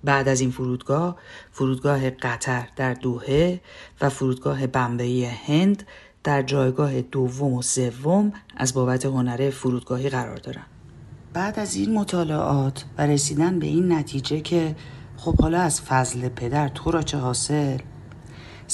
[0.04, 1.16] بعد از این فرودگاه،
[1.52, 3.60] فرودگاه قطر در دوهه
[4.00, 5.86] و فرودگاه بمبئی هند
[6.24, 10.66] در جایگاه دوم و سوم از بابت هنر فرودگاهی قرار دارند.
[11.32, 14.76] بعد از این مطالعات و رسیدن به این نتیجه که
[15.16, 17.78] خب حالا از فضل پدر تو را چه حاصل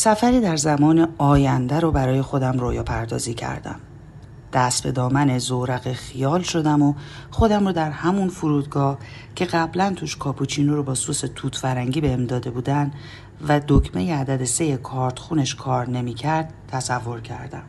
[0.01, 3.81] سفری در زمان آینده رو برای خودم رویا پردازی کردم.
[4.53, 6.95] دست به دامن زورق خیال شدم و
[7.31, 8.99] خودم رو در همون فرودگاه
[9.35, 12.93] که قبلا توش کاپوچینو رو با سس توت فرنگی به داده بودن
[13.49, 17.65] و دکمه عدد سه کارت خونش کار نمی‌کرد تصور کردم.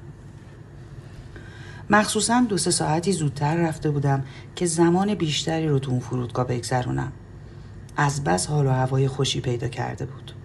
[1.89, 4.23] مخصوصا دو سه ساعتی زودتر رفته بودم
[4.55, 7.11] که زمان بیشتری رو تو اون فرودگاه بگذرونم.
[7.97, 10.40] از بس حال و هوای خوشی پیدا کرده بود.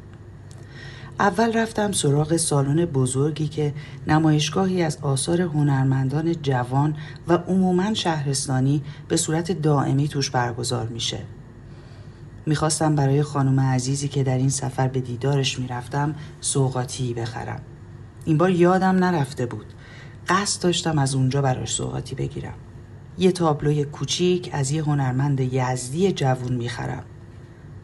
[1.20, 3.74] اول رفتم سراغ سالن بزرگی که
[4.06, 6.96] نمایشگاهی از آثار هنرمندان جوان
[7.28, 11.18] و عموما شهرستانی به صورت دائمی توش برگزار میشه.
[12.46, 17.60] می‌خواستم برای خانم عزیزی که در این سفر به دیدارش می‌رفتم سوقاتی بخرم.
[18.24, 19.66] این بار یادم نرفته بود.
[20.28, 22.54] قصد داشتم از اونجا براش سوقاتی بگیرم.
[23.18, 27.04] یه تابلوی کوچیک از یه هنرمند یزدی جوون می‌خرم.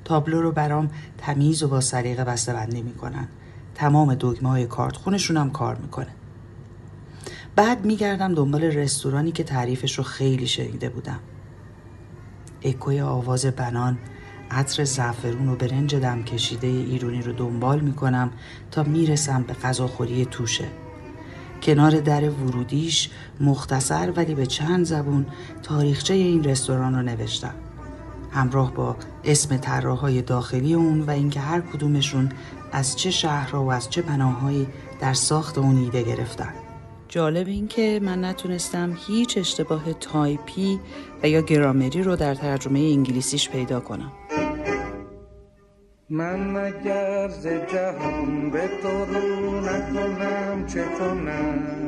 [0.05, 3.29] تابلو رو برام تمیز و با سلیقه بسته بندی می‌کنن.
[3.75, 6.11] تمام دگمه های کارت خونشون هم کار می‌کنه.
[7.57, 11.21] بعد میگردم دنبال رستورانی که تعریفش رو خیلی شنیده بودم.
[12.63, 13.99] اکوی آواز بنان
[14.51, 18.31] عطر زعفرون و برنج دم کشیده ایرونی رو دنبال می‌کنم
[18.71, 20.65] تا می‌رسم به غذاخوری توشه.
[21.63, 25.27] کنار در ورودیش مختصر ولی به چند زبون
[25.63, 27.55] تاریخچه این رستوران رو نوشتم.
[28.33, 32.29] همراه با اسم طراحهای داخلی اون و اینکه هر کدومشون
[32.73, 34.67] از چه شهرها و از چه پناههایی
[35.01, 36.55] در ساخت اون ایده گرفتن.
[37.09, 40.81] جالب این که من نتونستم هیچ اشتباه تایپی
[41.23, 44.13] و یا گرامری رو در ترجمه انگلیسیش پیدا کنم.
[46.11, 51.83] من اگر ز جهان به تو رو نکنم چه کنم؟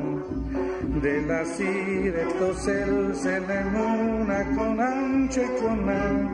[2.54, 6.30] سلسله مو نکنم چه کنم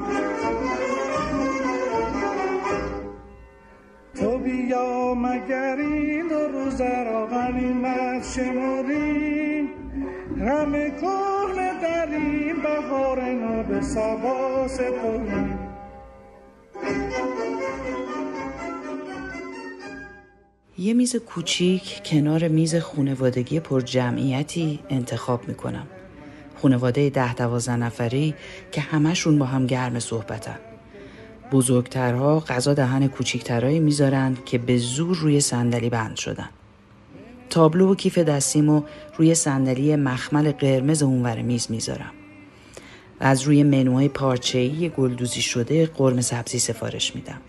[4.14, 9.68] تو بیا مگر این دو روز را غنیمت شماری
[10.38, 15.70] همه کهنه در این بهار نو به سبا سپاری
[20.80, 25.86] یه میز کوچیک کنار میز خونوادگی پر جمعیتی انتخاب می‌کنم.
[26.56, 28.34] خونواده ده دوازده نفری
[28.72, 30.58] که همشون با هم گرم صحبتن.
[31.52, 36.48] بزرگترها غذا دهن کوچیکترهایی می‌ذارن که به زور روی صندلی بند شدن.
[37.50, 38.82] تابلو و کیف دستیمو
[39.16, 42.12] روی صندلی مخمل قرمز اونور میز می‌ذارم.
[43.20, 47.40] از روی منوهای پارچه‌ای گلدوزی شده قرمه سبزی سفارش میدم.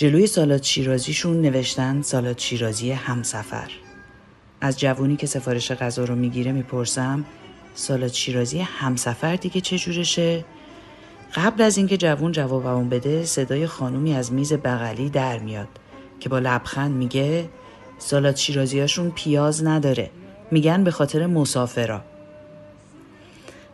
[0.00, 3.70] جلوی سالاد شیرازیشون نوشتن سالاد شیرازی همسفر.
[4.60, 7.24] از جوونی که سفارش غذا رو می‌گیره می‌پرسم
[7.74, 10.44] سالاد شیرازی همسفر دیگه چه جورشه؟
[11.34, 15.68] قبل از اینکه جوون جوابمون بده صدای خانومی از میز بغلی در میاد
[16.20, 17.48] که با لبخند میگه
[17.98, 20.10] سالاد شیرازیاشون پیاز نداره.
[20.50, 22.04] میگن به خاطر مسافرا.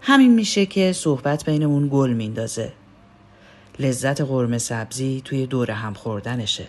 [0.00, 2.72] همین میشه که صحبت بینمون گل میندازه.
[3.78, 6.66] لذت قرمه سبزی توی دور هم خوردنشه.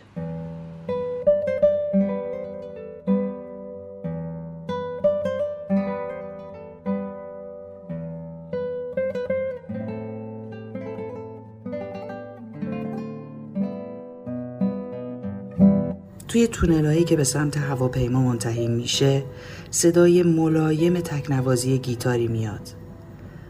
[16.27, 19.23] توی تونلایی که به سمت هواپیما منتهی میشه
[19.71, 22.69] صدای ملایم تکنوازی گیتاری میاد.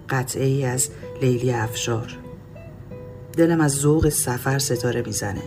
[0.09, 0.89] قطعه ای از
[1.21, 2.26] لیلی افشار.
[3.37, 5.41] دلم از ذوق سفر ستاره می‌زنه.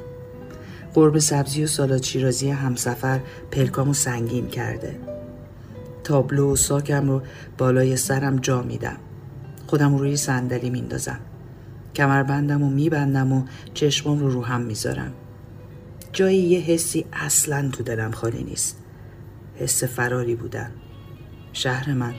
[0.95, 3.21] قرب سبزی و سالاد شیرازی همسفر
[3.51, 5.01] پلکامو سنگین کرده.
[6.05, 7.23] تابلو و ساکم رو
[7.59, 8.97] بالای سرم جا میدم.
[9.67, 11.21] خودم روی صندلی میندازم.
[11.95, 13.43] کمربندم و میبندم و
[13.75, 15.13] چشمم رو رو هم می‌ذارم.
[16.13, 18.79] جایی یه حسی اصلا تو دلم خالی نیست.
[19.57, 20.71] حس فراری بودن.
[21.53, 22.15] شهر من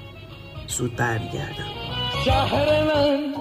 [0.68, 1.68] زود برمیگردم.
[2.26, 3.34] شهر من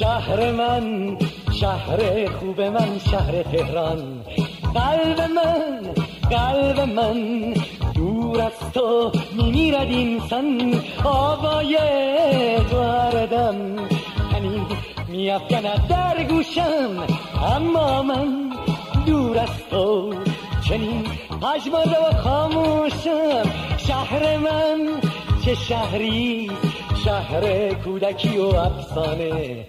[0.00, 1.16] شهر من.
[1.60, 4.24] شهر خوب من شهر تهران.
[4.74, 5.80] قلب من
[6.30, 7.54] قلب من
[7.94, 11.76] دور از تو میمیرد اینسان آوای
[12.70, 13.76] تو هردم
[14.32, 14.66] همین
[15.08, 17.06] میافکند در گوشم.
[17.56, 18.52] اما من
[19.06, 20.14] دور از تو
[20.68, 21.04] چنین
[21.42, 23.50] پژمرده و خاموشم.
[23.78, 24.88] شهر من
[25.44, 26.50] چه شهری؟
[27.04, 29.66] شهر کودکی و افسانه.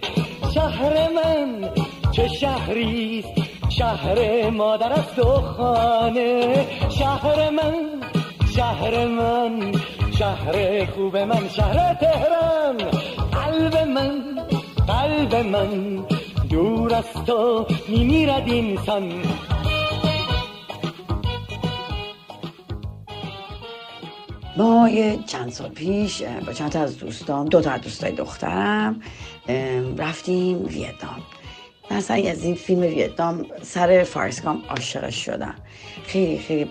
[0.54, 1.70] شهر من
[2.12, 3.24] چه شهری
[3.68, 6.66] شهر مادر است و خانه.
[6.98, 7.74] شهر من
[8.56, 9.72] شهر من
[10.18, 12.76] شهر خوب من شهر تهران.
[13.32, 14.22] قلب من
[14.88, 16.04] قلب من
[16.50, 19.12] دور از تو میمیرد اینسان
[24.58, 29.00] ما یه چند سال پیش با چند تا از دوستان دو تا از دوستای دخترم
[29.98, 31.22] رفتیم ویتنام.
[31.90, 35.54] مثلا از این فیلم ویتنام سر فارسکام عاشقش شدم.
[36.04, 36.70] خیلی خیلی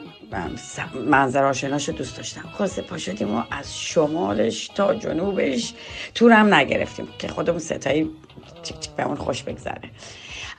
[1.05, 2.49] منظر آشناش دوست داشتم.
[2.53, 5.73] خلاصه پا شدیم و از شمالش تا جنوبش
[6.15, 8.09] تورم نگرفتیم که خودمون ستایی
[8.63, 9.89] چک چک بهمون خوش بگذره.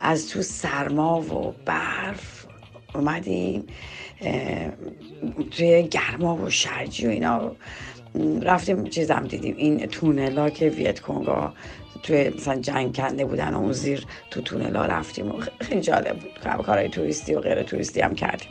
[0.01, 2.48] از تو سرما و برف
[2.95, 3.67] اومدیم
[5.51, 7.53] توی گرما و شرجی و اینا.
[8.43, 11.53] رفتیم چیزم دیدیم این تونلا که ویت کنگا
[12.03, 16.39] توی مثلا جنگ کنده بودن و اون زیر تو تونلا رفتیم و خیلی جالب بود.
[16.63, 18.49] کارهای توریستی و غیر توریستی هم کردیم.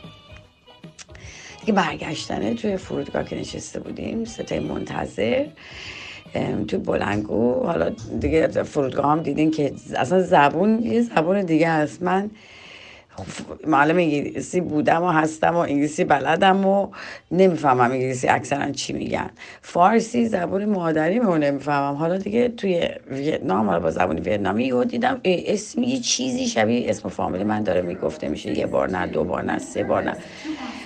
[1.59, 5.45] دیگه برگشتنه توی فرودگاه که نشسته بودیم ستای منتظر
[6.67, 7.63] توی بلنگو.
[7.63, 12.29] حالا دیگه فرودگاه هم دیدین که اصلا زبون یه زبون دیگه هست من
[13.67, 16.87] معلم انگلیسی بودم و هستم و انگلیسی بلدم و
[17.31, 19.29] نمی‌فهمم انگلیسی اکثرا چی میگن.
[19.61, 21.95] فارسی زبان مادری رو نمی‌فهمم.
[21.95, 27.09] حالا دیگه توی ویتنام حالا با زبان ویتنامی یهو دیدم اسم یه چیزی شبیه اسم
[27.09, 28.57] فامیل من داره می‌گفته میشه.
[28.57, 30.17] یه بار نه دو بار نه سه بار نه.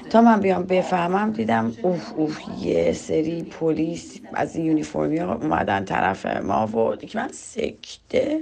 [0.10, 5.86] تا من بیام بفهمم دیدم اوف اوف یه سری پلیس از این یونیفرمی ها اومدن
[5.86, 8.40] طرف ما و دیگه من سکته.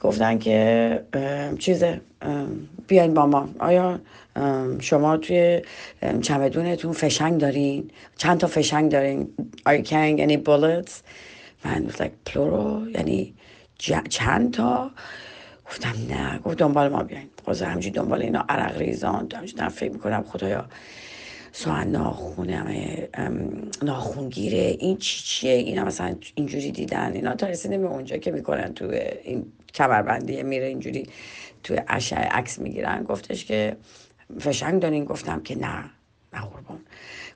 [0.00, 1.04] گفتن که
[1.58, 2.00] چیزه
[2.86, 3.48] بیاین با ما.
[3.58, 4.00] آیا
[4.78, 5.62] شما توی
[6.22, 9.28] چمدونتون فشنگ دارین؟ چند تا فشنگ دارین؟
[9.68, 10.92] Are you carrying any bullets?
[11.64, 13.34] من like plural یعنی
[14.08, 14.90] چند تا؟
[15.66, 17.26] گفتم نه گفت دنبال ما بیاین.
[17.44, 20.64] خواست همجی دنبال اینا عرق ریزان همجی فکر می‌کنم خدایا
[21.52, 23.08] سوان ناخونه
[23.82, 24.76] ناخونگیره.
[24.78, 27.12] این چی چیه؟ اینا مثلا اینجوری دیدن.
[27.12, 28.90] اینا تا رسیدیم به اونجا که می‌کنن تو
[29.24, 31.06] این کمربندی میره اینجوری
[31.62, 33.02] توی اشعه عکس می‌گیرن.
[33.02, 33.76] گفتش که
[34.40, 35.84] فشنگ دارین گفتم که نه
[36.32, 36.80] نه قربان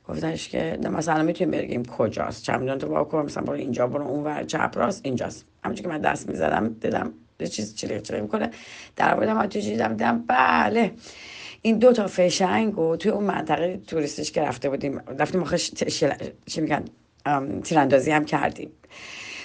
[0.09, 2.43] گفتش که مثلا می‌تونیم بگیم کجاست.
[2.43, 4.43] چند تو با مثلا برو اینجا برو اون ور.
[4.43, 5.47] چپ راست اینجاست.
[5.64, 8.51] همونجوری که من دست می‌زدم دیدم یه چیز چلیق چلیق می‌کنه.
[8.97, 10.93] در بودم تو دیدم دیدم بله
[11.62, 15.59] این دو تا فشنگ و توی اون منطقه توریستش که رفته بودیم رفتیم آخه
[16.47, 16.85] چی میگن؟
[17.62, 18.70] تیراندازی هم کردیم.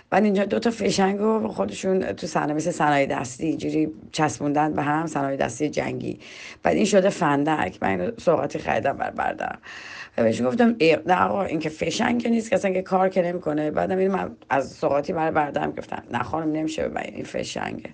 [0.10, 4.82] بعد اینجا دو تا فشنگ رو خودشون تو صحنه مثل صنایع دستی اینجوری چسبوندن به
[4.84, 6.20] هم صنایع دستی جنگی.
[6.64, 7.78] بعد این شده فندک.
[7.82, 9.57] من اینو سوقاتی خریدم بر بردم
[10.16, 13.72] بهش گفتم نه آقا این که فشنگ نیست اصلا که کار که نمی‌کنه.
[13.72, 17.89] بعدم این من از سوقاتی برای بردم گفتم نه خانم نمیشه ببین این فشنگه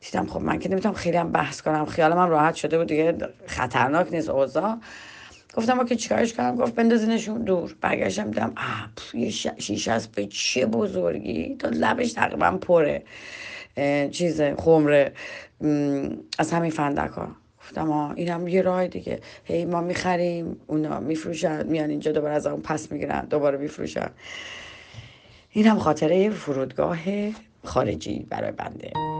[0.00, 1.84] دیدم خب من که نمی‌تونم خیلی هم بحث کنم.
[1.86, 2.86] خیال من راحت شده بود.
[2.88, 3.14] دیگه
[3.46, 4.76] خطرناک نیست اوضاع.
[5.56, 7.76] گفتم که چیکارش کنم؟ گفت بندازینشون دور.
[7.80, 8.52] برگشتم دیدم
[9.14, 13.02] یه شیشه است به چه بزرگی؟ تا لبش تقریبا پره.
[14.10, 15.12] چیز خمره.
[16.38, 17.28] از همین فندک ها
[17.60, 19.20] گفتم آه اینم یه راه دیگه.
[19.44, 24.10] هی ما می‌خریم اونا میفروشن میان اینجا دوباره از اون پس می‌گیرن دوباره میفروشن.
[25.50, 26.98] این هم خاطره فرودگاه
[27.64, 29.15] خارجی برای بنده.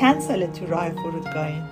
[0.00, 1.62] چند سال تو راه فرودگاهی؟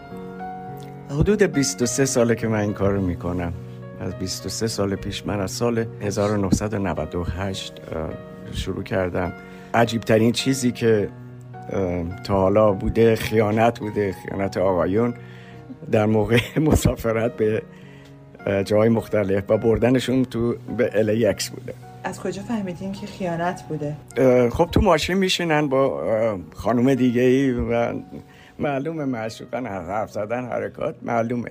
[1.11, 3.53] حدود 23 ساله که من این کار رو می‌کنم.
[4.01, 7.75] از 23 سال پیش من از سال 1998
[8.53, 9.33] شروع کردم.
[9.75, 11.09] عجیب ترین چیزی که
[12.25, 15.15] تا حالا بوده خیانت بوده خیانت آقایون.
[15.91, 16.39] در موقع
[16.71, 17.63] مسافرت به
[18.65, 21.75] جای مختلف و بردنشون تو به LAX بوده.
[22.05, 23.97] از کجا فهمیدین که خیانت بوده؟
[24.51, 27.95] خب تو ماشین میشینن با خانوم دیگه ای و
[28.59, 31.51] معلومه معشوقن حرف زدن حرکات معلومه.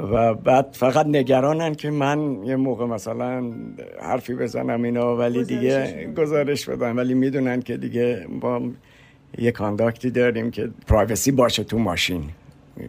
[0.00, 3.52] و بعد فقط نگرانن که من یه موقع مثلا
[4.00, 8.62] حرفی بزنم اینا ولی دیگه گزارش بدم ولی می‌دونن که دیگه با
[9.38, 12.22] یه کانداکتی داریم که پرایوسی باشه تو ماشین.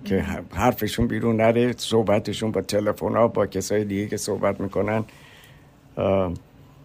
[0.06, 0.24] که
[0.54, 5.04] حرفشون بیرون نره صحبتشون با تلفن ها با کسای دیگه که صحبت می‌کنن.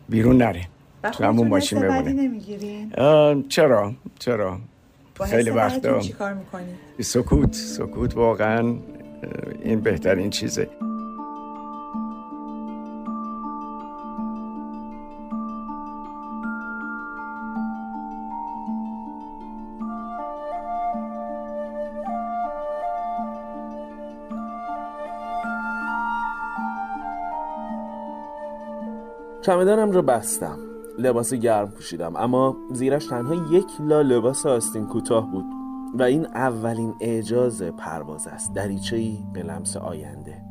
[0.08, 0.64] بیرون نره
[1.12, 2.40] تو همون ماشین بمونه
[3.48, 4.58] چرا؟ چرا؟
[5.24, 6.00] خیلی وقتا
[7.00, 8.74] سکوت سکوت واقعا
[9.62, 10.68] این بهترین چیزه.
[29.48, 30.58] چمدانم رو بستم.
[30.98, 35.44] لباس گرم پوشیدم اما زیرش تنها یک لا لباس آستین کوتاه بود.
[35.94, 40.42] و این اولین اعجاز پرواز است دریچه‌ای به لمس آینده.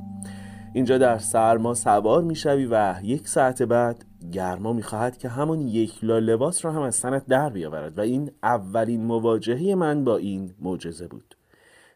[0.73, 6.19] اینجا در سرما سوار می‌شوی و یک ساعت بعد گرما می‌خواهد که همون یک لا
[6.19, 7.97] لباس را هم از سنت در بیاورد.
[7.97, 11.35] و این اولین مواجهه من با این معجزه بود.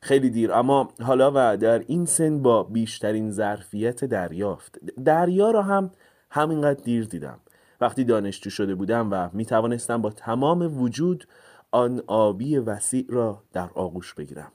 [0.01, 4.79] خیلی دیر اما حالا و در این سن با بیشترین ظرفیت دریافت.
[5.05, 5.91] دریا را هم
[6.31, 7.39] همینقدر دیر دیدم.
[7.81, 11.27] وقتی دانشجو شده بودم و می توانستم با تمام وجود
[11.71, 14.51] آن آبی وسیع را در آغوش بگیرم.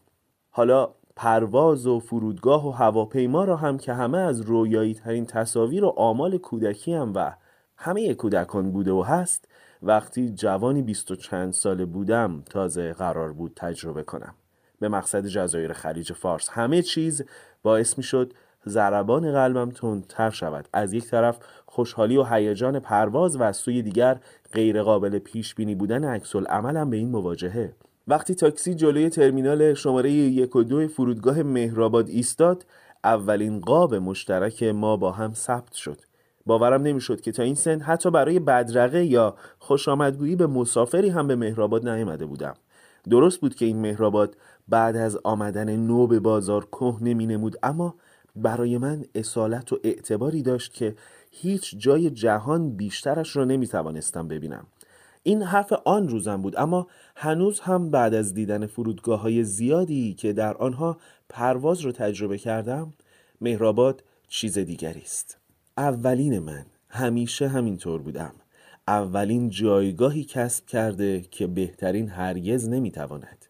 [0.51, 5.89] حالا پرواز و فرودگاه و هواپیما را هم که همه از رویایی ترین تصاویر و
[5.97, 7.33] آمال کودکیم و
[7.77, 9.49] همه کودکان بوده و هست
[9.83, 14.35] وقتی جوانی بیست و چند ساله بودم تازه قرار بود تجربه کنم.
[14.81, 16.49] به مقصد جزایر خلیج فارس.
[16.49, 17.25] همه چیز
[17.63, 18.33] باعث می شد
[18.69, 20.69] ضربان قلبم تندتر شود.
[20.73, 21.39] از یک طرف
[21.77, 24.19] خوشحالی و هیجان پرواز و از سوی دیگر
[24.53, 27.73] غیرقابل پیش بینی بودن عکس عملم به این مواجهه.
[28.09, 32.67] وقتی تاکسی جلوی ترمینال شماره یک و دو فرودگاه مهرآباد ایستاد
[33.05, 36.01] اولین قاب مشترک ما با هم ثبت شد.
[36.47, 41.27] باورم نمی‌شد که تا این سن حتی برای بدرقه یا خوش آمدگویی به مسافری هم
[41.27, 42.55] به مهرآباد نیامده بودم.
[43.11, 44.37] درست بود که این مهرآباد
[44.69, 47.95] بعد از آمدن نو به بازار که نمی نمود اما
[48.37, 50.95] برای من اصالت و اعتباری داشت که
[51.31, 54.67] هیچ جای جهان بیشترش را نمی توانستم ببینم.
[55.23, 60.33] این حرف آن روزم بود اما هنوز هم بعد از دیدن فرودگاه های زیادی که
[60.33, 62.93] در آنها پرواز رو تجربه کردم
[63.41, 65.39] مهرآباد چیز دیگری است.
[65.77, 68.33] اولین من همیشه همینطور بودم.
[68.89, 73.46] اولین جایگاهی کسب کرده که بهترین هرگز نمی‌تواند.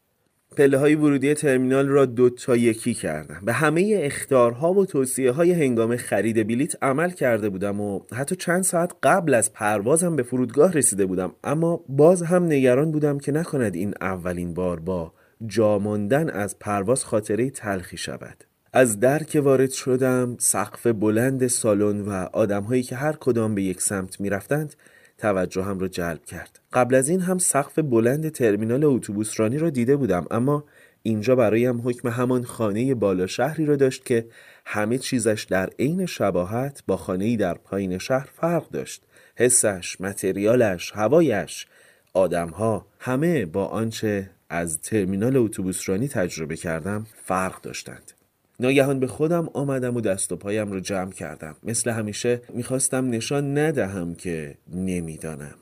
[0.57, 3.41] پله های ورودی ترمینال را دو تا یکی کردم.
[3.45, 8.63] به همه اختارها و توصیه های هنگام خرید بلیت عمل کرده بودم و حتی چند
[8.63, 11.33] ساعت قبل از پروازم به فرودگاه رسیده بودم.
[11.45, 15.13] اما باز هم نگران بودم که نکند این اولین بار با
[15.47, 18.45] جاماندن از پرواز خاطره تلخی شود.
[18.73, 23.81] از در که وارد شدم سقف بلند سالن و آدمهایی که هر کدام به یک
[23.81, 24.75] سمت می‌رفتند
[25.19, 26.61] توجهم را جلب کرد.
[26.73, 30.65] قبل از این هم سقف بلند ترمینال اتوبوس رانی را دیده بودم اما
[31.03, 34.27] اینجا برایم حکم همان خانه بالا شهری را داشت که
[34.65, 39.03] همه چیزش در عین شباهت با خانه‌ای در پایین شهر فرق داشت.
[39.37, 41.67] حسش، متریالش، هوایش،
[42.15, 48.13] آدمها همه با آنچه از ترمینال اتوبوسرانی تجربه کردم فرق داشتند.
[48.61, 51.57] ناگهان به خودم آمدم و دست و پایم رو جمع کردم.
[51.63, 55.55] مثل همیشه می‌خواستم نشان ندهم که نمی‌دانم.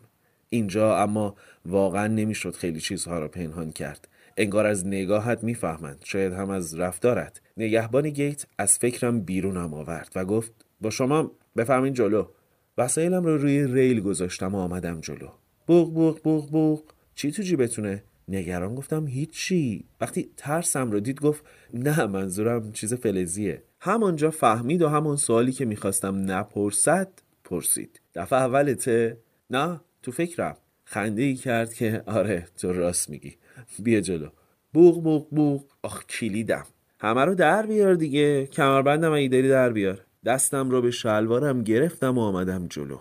[0.48, 1.34] اینجا اما
[1.66, 4.08] واقعا نمی‌شد خیلی چیزها را پنهان کرد.
[4.36, 6.00] انگار از نگاهت می‌فهمند.
[6.04, 7.40] شاید هم از رفتارت.
[7.56, 12.26] نگهبان گیت از فکرم بیرونم آورد و گفت با شما بفهمین جلو.
[12.78, 15.28] وسایلم رو روی ریل گذاشتم و آمدم جلو.
[15.66, 16.82] بوغ بوغ بوغ بوغ
[17.14, 19.84] چی تو جیبتونه؟ نگران گفتم هیچی.
[20.00, 21.44] وقتی ترسم رو دید گفت
[21.74, 23.62] نه منظورم چیز فلزیه.
[23.80, 27.08] همانجا فهمید و همون سوالی که می‌خواستم نپرسد
[27.44, 28.00] پرسید.
[28.14, 29.18] دفعه اولته؟
[29.50, 33.36] نه تو فکرم خنده ای کرد که آره تو راست میگی.
[33.78, 34.28] بیا جلو.
[34.72, 35.64] بوغ بوغ بوغ.
[35.82, 36.66] آخ کلیدم.
[37.00, 38.46] همه رو در بیار دیگه.
[38.46, 40.00] کمربندم اگه داری در بیار.
[40.24, 42.98] دستم رو به شلوارم گرفتم و آمدم جلو.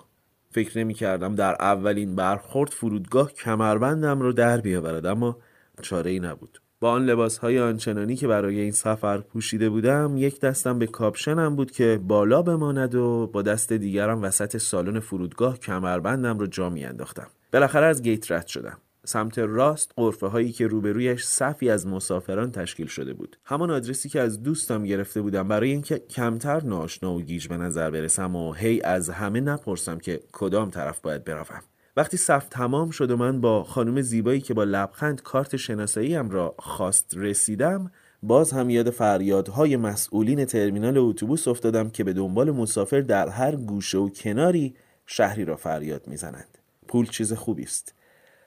[0.52, 5.38] فکر نمی کردم در اولین برخورد فرودگاه کمربندم رو در بیاورد اما
[5.82, 6.63] چاره ای نبود.
[6.84, 11.56] با آن لباس های آنچنانی که برای این سفر پوشیده بودم یک دستم به کاپشنم
[11.56, 16.86] بود که بالا بماند و با دست دیگرم وسط سالن فرودگاه کمربندم رو جا می
[16.86, 18.78] انداختم بالاخره از گیت رد شدم.
[19.06, 23.38] سمت راست قرفه هایی که روبرویش صفی از مسافران تشکیل شده بود.
[23.46, 27.92] همان آدرسی که از دوستم گرفته بودم برای اینکه کمتر ناشنا و گیج به نظر
[27.92, 31.73] برسم و هی از همه نپرسم که کدام طرف باید بروم.
[31.98, 36.56] وقتی صف تمام شد و من با خانم زیبایی که با لبخند کارت شناساییم را
[36.60, 37.92] خواست رسیدم
[38.24, 43.98] باز هم یاد فریادهای مسئولین ترمینال اتوبوس افتادم که به دنبال مسافر در هر گوشه
[43.98, 44.76] و کناری
[45.06, 46.58] شهری را فریاد می‌زنند.
[46.88, 47.94] پول چیز خوبی است.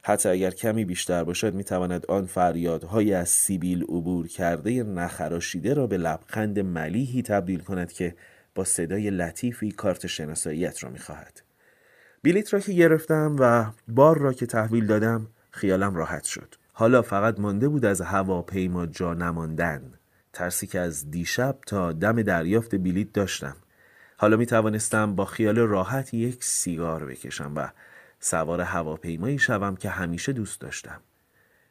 [0.02, 5.96] حتی اگر کمی بیشتر باشد می‌تواند آن فریادهای از سیبیل عبور کرده نخراشیده را به
[5.96, 8.16] لبخند ملیحی تبدیل کند که
[8.54, 11.45] با صدای لطیفی کارت شناساییت را می‌خواهد.
[12.26, 16.54] بلیت را که گرفتم و بار را که تحویل دادم خیالم راحت شد.
[16.72, 19.82] حالا فقط مانده بود از هواپیما جا نماندن.
[20.32, 23.56] ترسی که از دیشب تا دم دریافت بلیت داشتم.
[24.16, 27.68] حالا می توانستم با خیال راحت یک سیگار بکشم و
[28.20, 31.00] سوار هواپیمایی شوم که همیشه دوست داشتم.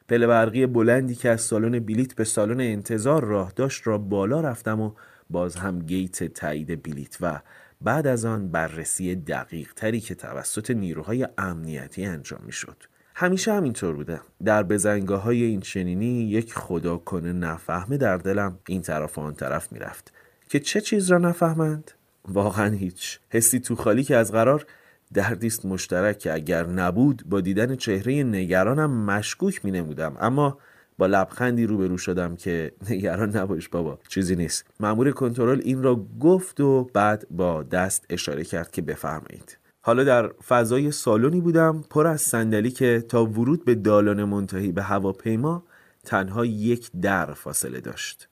[0.08, 4.80] پله برقی بلندی که از سالن بلیت به سالن انتظار راه داشت را بالا رفتم
[4.80, 4.92] و
[5.30, 7.40] باز هم گیت تایید بلیت و
[7.80, 12.76] بعد از آن بررسی دقیق تری که توسط نیروهای امنیتی انجام می شد.
[13.14, 18.82] همیشه همینطور بوده در بزنگاه های این چنینی یک خدا کنه نفهمه در دلم این
[18.82, 20.12] طرف و آن طرف می‌رفت
[20.48, 21.90] که چه چیز را نفهمند؟
[22.28, 24.66] واقعا هیچ حسی تو خالی که از قرار
[25.14, 30.58] دردیست مشترک که اگر نبود با دیدن چهره نگرانم مشکوک می نمودم اما
[30.98, 33.98] با لبخندی روبرو شدم که نگران نباش بابا.
[34.08, 34.64] چیزی نیست.
[34.80, 39.58] مأمور کنترل این را گفت و بعد با دست اشاره کرد که بفرمایید.
[39.80, 44.82] حالا در فضای سالنی بودم پر از صندلی که تا ورود به دالان منتهی به
[44.82, 45.62] هواپیما
[46.04, 48.28] تنها یک در فاصله داشت.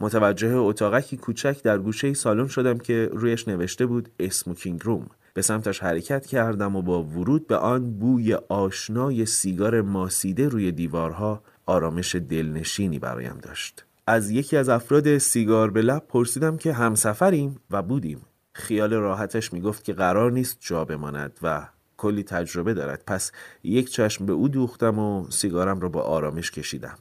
[0.00, 5.06] متوجه اتاقکی کوچک در گوشه سالن شدم که رویش نوشته بود اسموکینگ روم.
[5.34, 11.42] به سمتش حرکت کردم و با ورود به آن بوی آشنای سیگار ماسیده روی دیوارها
[11.68, 13.84] آرامش دلنشینی برایم داشت.
[14.06, 18.20] از یکی از افراد سیگار به لب پرسیدم که همسفریم و بودیم.
[18.52, 23.02] خیال راحتش می‌گفت که قرار نیست جا بماند و کلی تجربه دارد.
[23.06, 26.98] پس یک چشم به او دوختم و سیگارم را با آرامش کشیدم.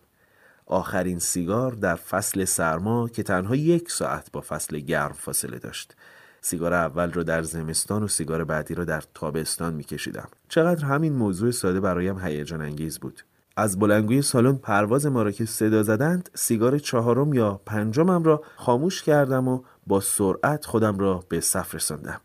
[0.66, 5.96] آخرین سیگار در فصل سرما که تنها یک ساعت با فصل گرم فاصله داشت.
[6.42, 10.30] سیگار اول رو در زمستان و سیگار بعدی رو در تابستان میکشیدم.
[10.50, 13.22] چقدر همین موضوع ساده برایم هیجان انگیز بود.
[13.60, 19.04] از بلنگوی سالن پرواز ما را که صدا زدند سیگار چهارم یا پنجمم را خاموش
[19.04, 22.22] کردم و با سرعت خودم را به صف رساندم.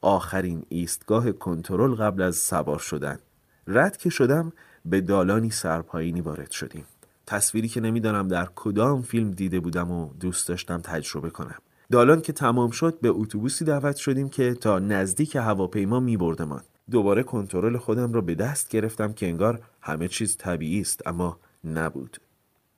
[0.00, 3.18] آخرین ایستگاه کنترل قبل از سوار شدن.
[3.66, 4.52] رد که شدم
[4.84, 6.84] به دالانی سرپایینی وارد شدیم.
[7.26, 11.58] تصویری که نمی‌دانم در کدام فیلم دیده بودم و دوست داشتم تجربه کنم.
[11.90, 16.62] دالان که تمام شد به اتوبوسی دعوت شدیم که تا نزدیک هواپیما می بردمان.
[16.90, 22.18] دوباره کنترل خودم را به دست گرفتم که انگار همه چیز طبیعی است اما نبود.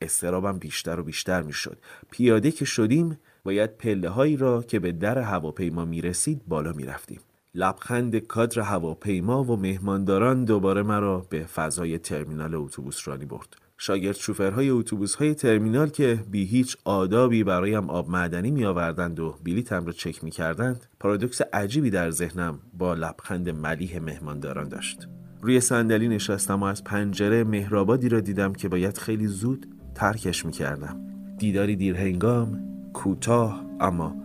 [0.00, 1.78] استرابم بیشتر و بیشتر می شد
[2.10, 6.84] پیاده که شدیم باید پله هایی را که به در هواپیما می رسید بالا می
[6.84, 7.20] رفتیم
[7.54, 13.65] لبخند کادر هواپیما و مهمانداران دوباره مرا به فضای ترمینال اتوبوس رانی برد.
[13.78, 19.38] شاگرد شوفرهای اتوبوس های ترمینال که بی هیچ آدابی برایم آب معدنی می آوردند و
[19.44, 25.08] بلیتم را چک می کردند پارادوکس عجیبی در ذهنم با لبخند ملیح مهمانداران داشت.
[25.42, 30.52] روی صندلی نشستم و از پنجره مهرآبادی را دیدم که باید خیلی زود ترکش می
[30.52, 31.00] کردم
[31.38, 32.60] دیداری دیرهنگام
[32.92, 34.16] کوتاه اما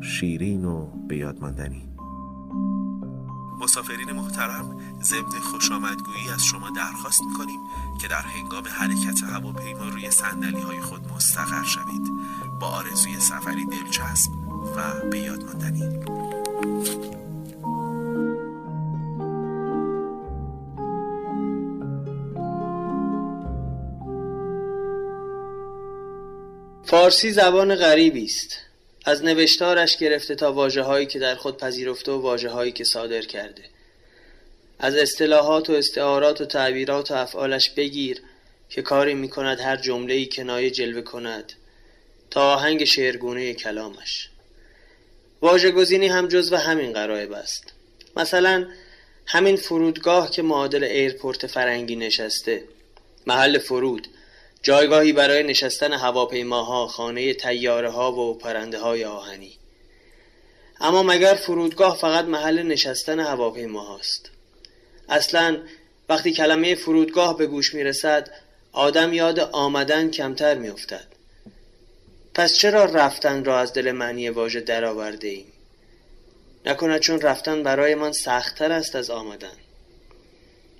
[0.00, 1.16] شیرین و به
[3.60, 7.60] مسافرین محترم ضمن خوش آمدگویی از شما درخواست می‌کنیم
[8.00, 12.10] که در هنگام حرکت هواپیما روی صندلی های خود مستقر شوید.
[12.60, 14.30] با آرزوی سفری دلچسب
[14.76, 16.00] و به یاد ماندنی.
[26.84, 28.69] فارسی زبان غریبی است.
[29.10, 33.22] از نوشتارش گرفته تا واژه هایی که در خود پذیرفته و واژه هایی که صادر
[33.22, 33.62] کرده.
[34.78, 38.22] از اصطلاحات و استعارات و تعبیرات و افعالش بگیر
[38.68, 41.52] که کاری می کند هر جمله ای کنایه جلوه کند
[42.30, 44.28] تا آهنگ شعرگونه کلامش.
[45.40, 47.72] واژه گزینی هم جزو همین غرائب است.
[48.16, 48.66] مثلا
[49.26, 52.64] همین فرودگاه که معادل airport فرنگی نشسته
[53.26, 54.08] محل فرود
[54.62, 59.52] جایگاهی برای نشستن هواپیماها خانه تیاره ها و پرنده های آهنی.
[60.80, 64.30] اما مگر فرودگاه فقط محل نشستن هواپیماهاست؟
[65.08, 65.58] اصلا
[66.08, 68.30] وقتی کلمه فرودگاه به گوش می رسد
[68.72, 71.06] آدم یاد آمدن کمتر می افتد.
[72.34, 75.52] پس چرا رفتن را از دل معنی واژه درآورده ایم؟
[76.66, 79.56] نکند چون رفتن برای من سختتر است از آمدن.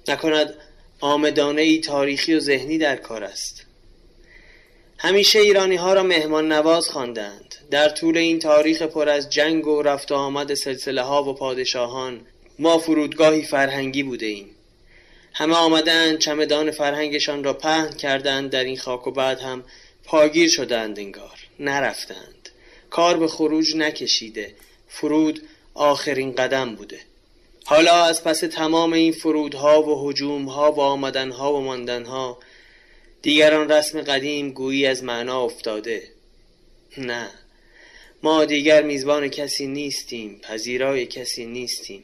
[0.09, 0.55] نکند
[1.01, 3.60] آمدانه ای تاریخی و ذهنی در کار است.
[5.03, 7.55] همیشه ایرانی ها را مهمان نواز خواندند.
[7.71, 12.21] در طول این تاریخ پر از جنگ و رفت و آمد سلسله ها و پادشاهان
[12.59, 14.51] ما فرودگاهی فرهنگی بوده ایم
[15.33, 19.65] همه آمدند چمدان فرهنگشان را پهن کردند در این خاک و بعد هم
[20.05, 21.39] پاگیر شدند انگار.
[21.61, 22.49] نرفتند.
[22.91, 24.55] کار به خروج نکشیده.
[24.89, 25.43] فرود
[25.75, 27.01] آخرین قدم بوده.
[27.65, 32.39] حالا از پس تمام این فرودها و حجومها و آمدنها و ماندنها
[33.23, 36.03] دیگران رسم قدیم گویی از معنا افتاده.
[36.99, 37.29] نه.
[38.23, 42.03] ما دیگر میزبان کسی نیستیم پذیرای کسی نیستیم.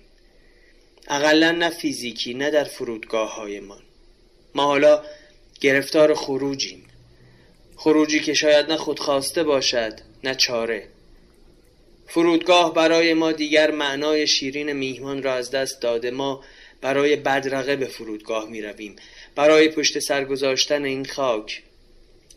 [1.09, 3.83] اقلا نه فیزیکی نه در فرودگاه هایمان
[4.55, 5.03] ما حالا
[5.61, 6.85] گرفتار خروجیم.
[7.77, 10.89] خروجی که شاید نه خودخواسته باشد نه چاره.
[12.09, 16.11] فرودگاه برای ما دیگر معنای شیرین میهمان را از دست داده.
[16.11, 16.45] ما
[16.81, 18.97] برای بدرقه به فرودگاه می رویم
[19.37, 21.63] برای پشت سر گذاشتن این خاک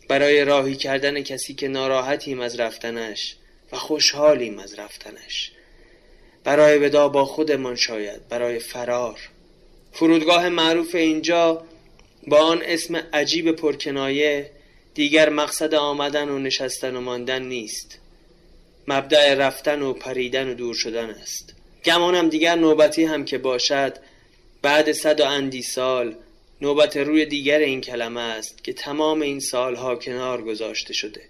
[0.08, 3.36] برای راهی کردن کسی که ناراحتیم از رفتنش
[3.72, 5.52] و خوشحالیم از رفتنش.
[6.44, 9.18] برای ودا با خودمان شاید برای فرار.
[9.92, 11.64] فرودگاه معروف اینجا
[12.26, 14.50] با آن اسم عجیب پرکنایه
[14.94, 17.98] دیگر مقصد آمدن و نشستن و ماندن نیست.
[18.88, 21.54] مبدع رفتن و پریدن و دور شدن است.
[21.84, 23.96] گمانم دیگر نوبتی هم که باشد
[24.62, 26.16] بعد صد و اندی سال
[26.62, 31.22] نوبت روی دیگر این کلمه است که تمام این سالها کنار گذاشته شده.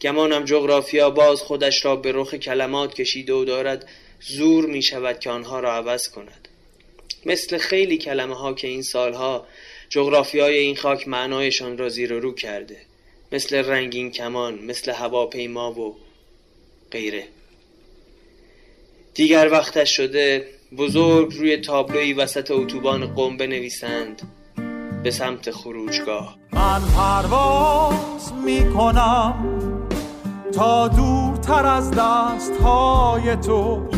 [0.00, 3.88] گمانم جغرافیا باز خودش را به رخ کلمات کشیده و دارد
[4.20, 6.48] زور می شود که آنها را عوض کند.
[7.26, 9.46] مثل خیلی کلمه ها که این سالها
[9.88, 12.76] جغرافیای این خاک معنایشان را زیر و رو کرده.
[13.32, 15.96] مثل رنگین کمان مثل هواپیما و
[16.90, 17.24] غیره.
[19.14, 24.22] دیگر وقتش شده بزرگ روی تابلوی وسط اتوبان قم بنویسند
[25.02, 26.36] به سمت خروجگاه.
[26.52, 29.34] من پرواز می‌کنم
[30.54, 33.88] تا دورتر از دست های تو.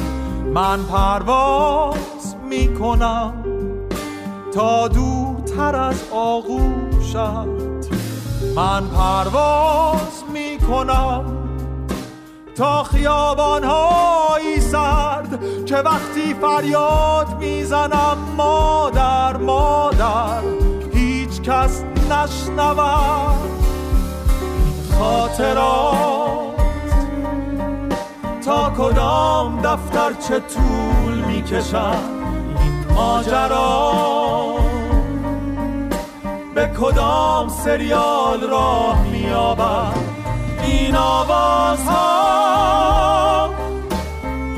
[0.54, 3.44] من پرواز می‌کنم
[4.54, 7.16] تا دورتر از آغوشت.
[8.56, 11.32] من پرواز می‌کنم
[12.56, 14.45] تا خیابانهایی
[14.76, 20.42] سرد که وقتی فریاد می‌زنم مادر مادر
[20.94, 23.50] هیچ کس نشنود
[24.98, 26.16] خاطرات.
[28.44, 32.16] تا کدام دفتر چه طول می‌کشد
[32.60, 33.92] این ماجرا؟
[36.54, 39.96] به کدام سریال راه میابد
[40.62, 43.25] این آواز ها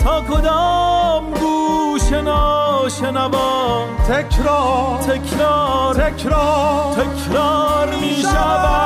[0.08, 4.98] تا کدام گوش ناشنوا؟ تکرار.
[4.98, 5.94] تکرار.
[5.94, 6.94] تکرار.
[6.94, 8.78] تکرار می شود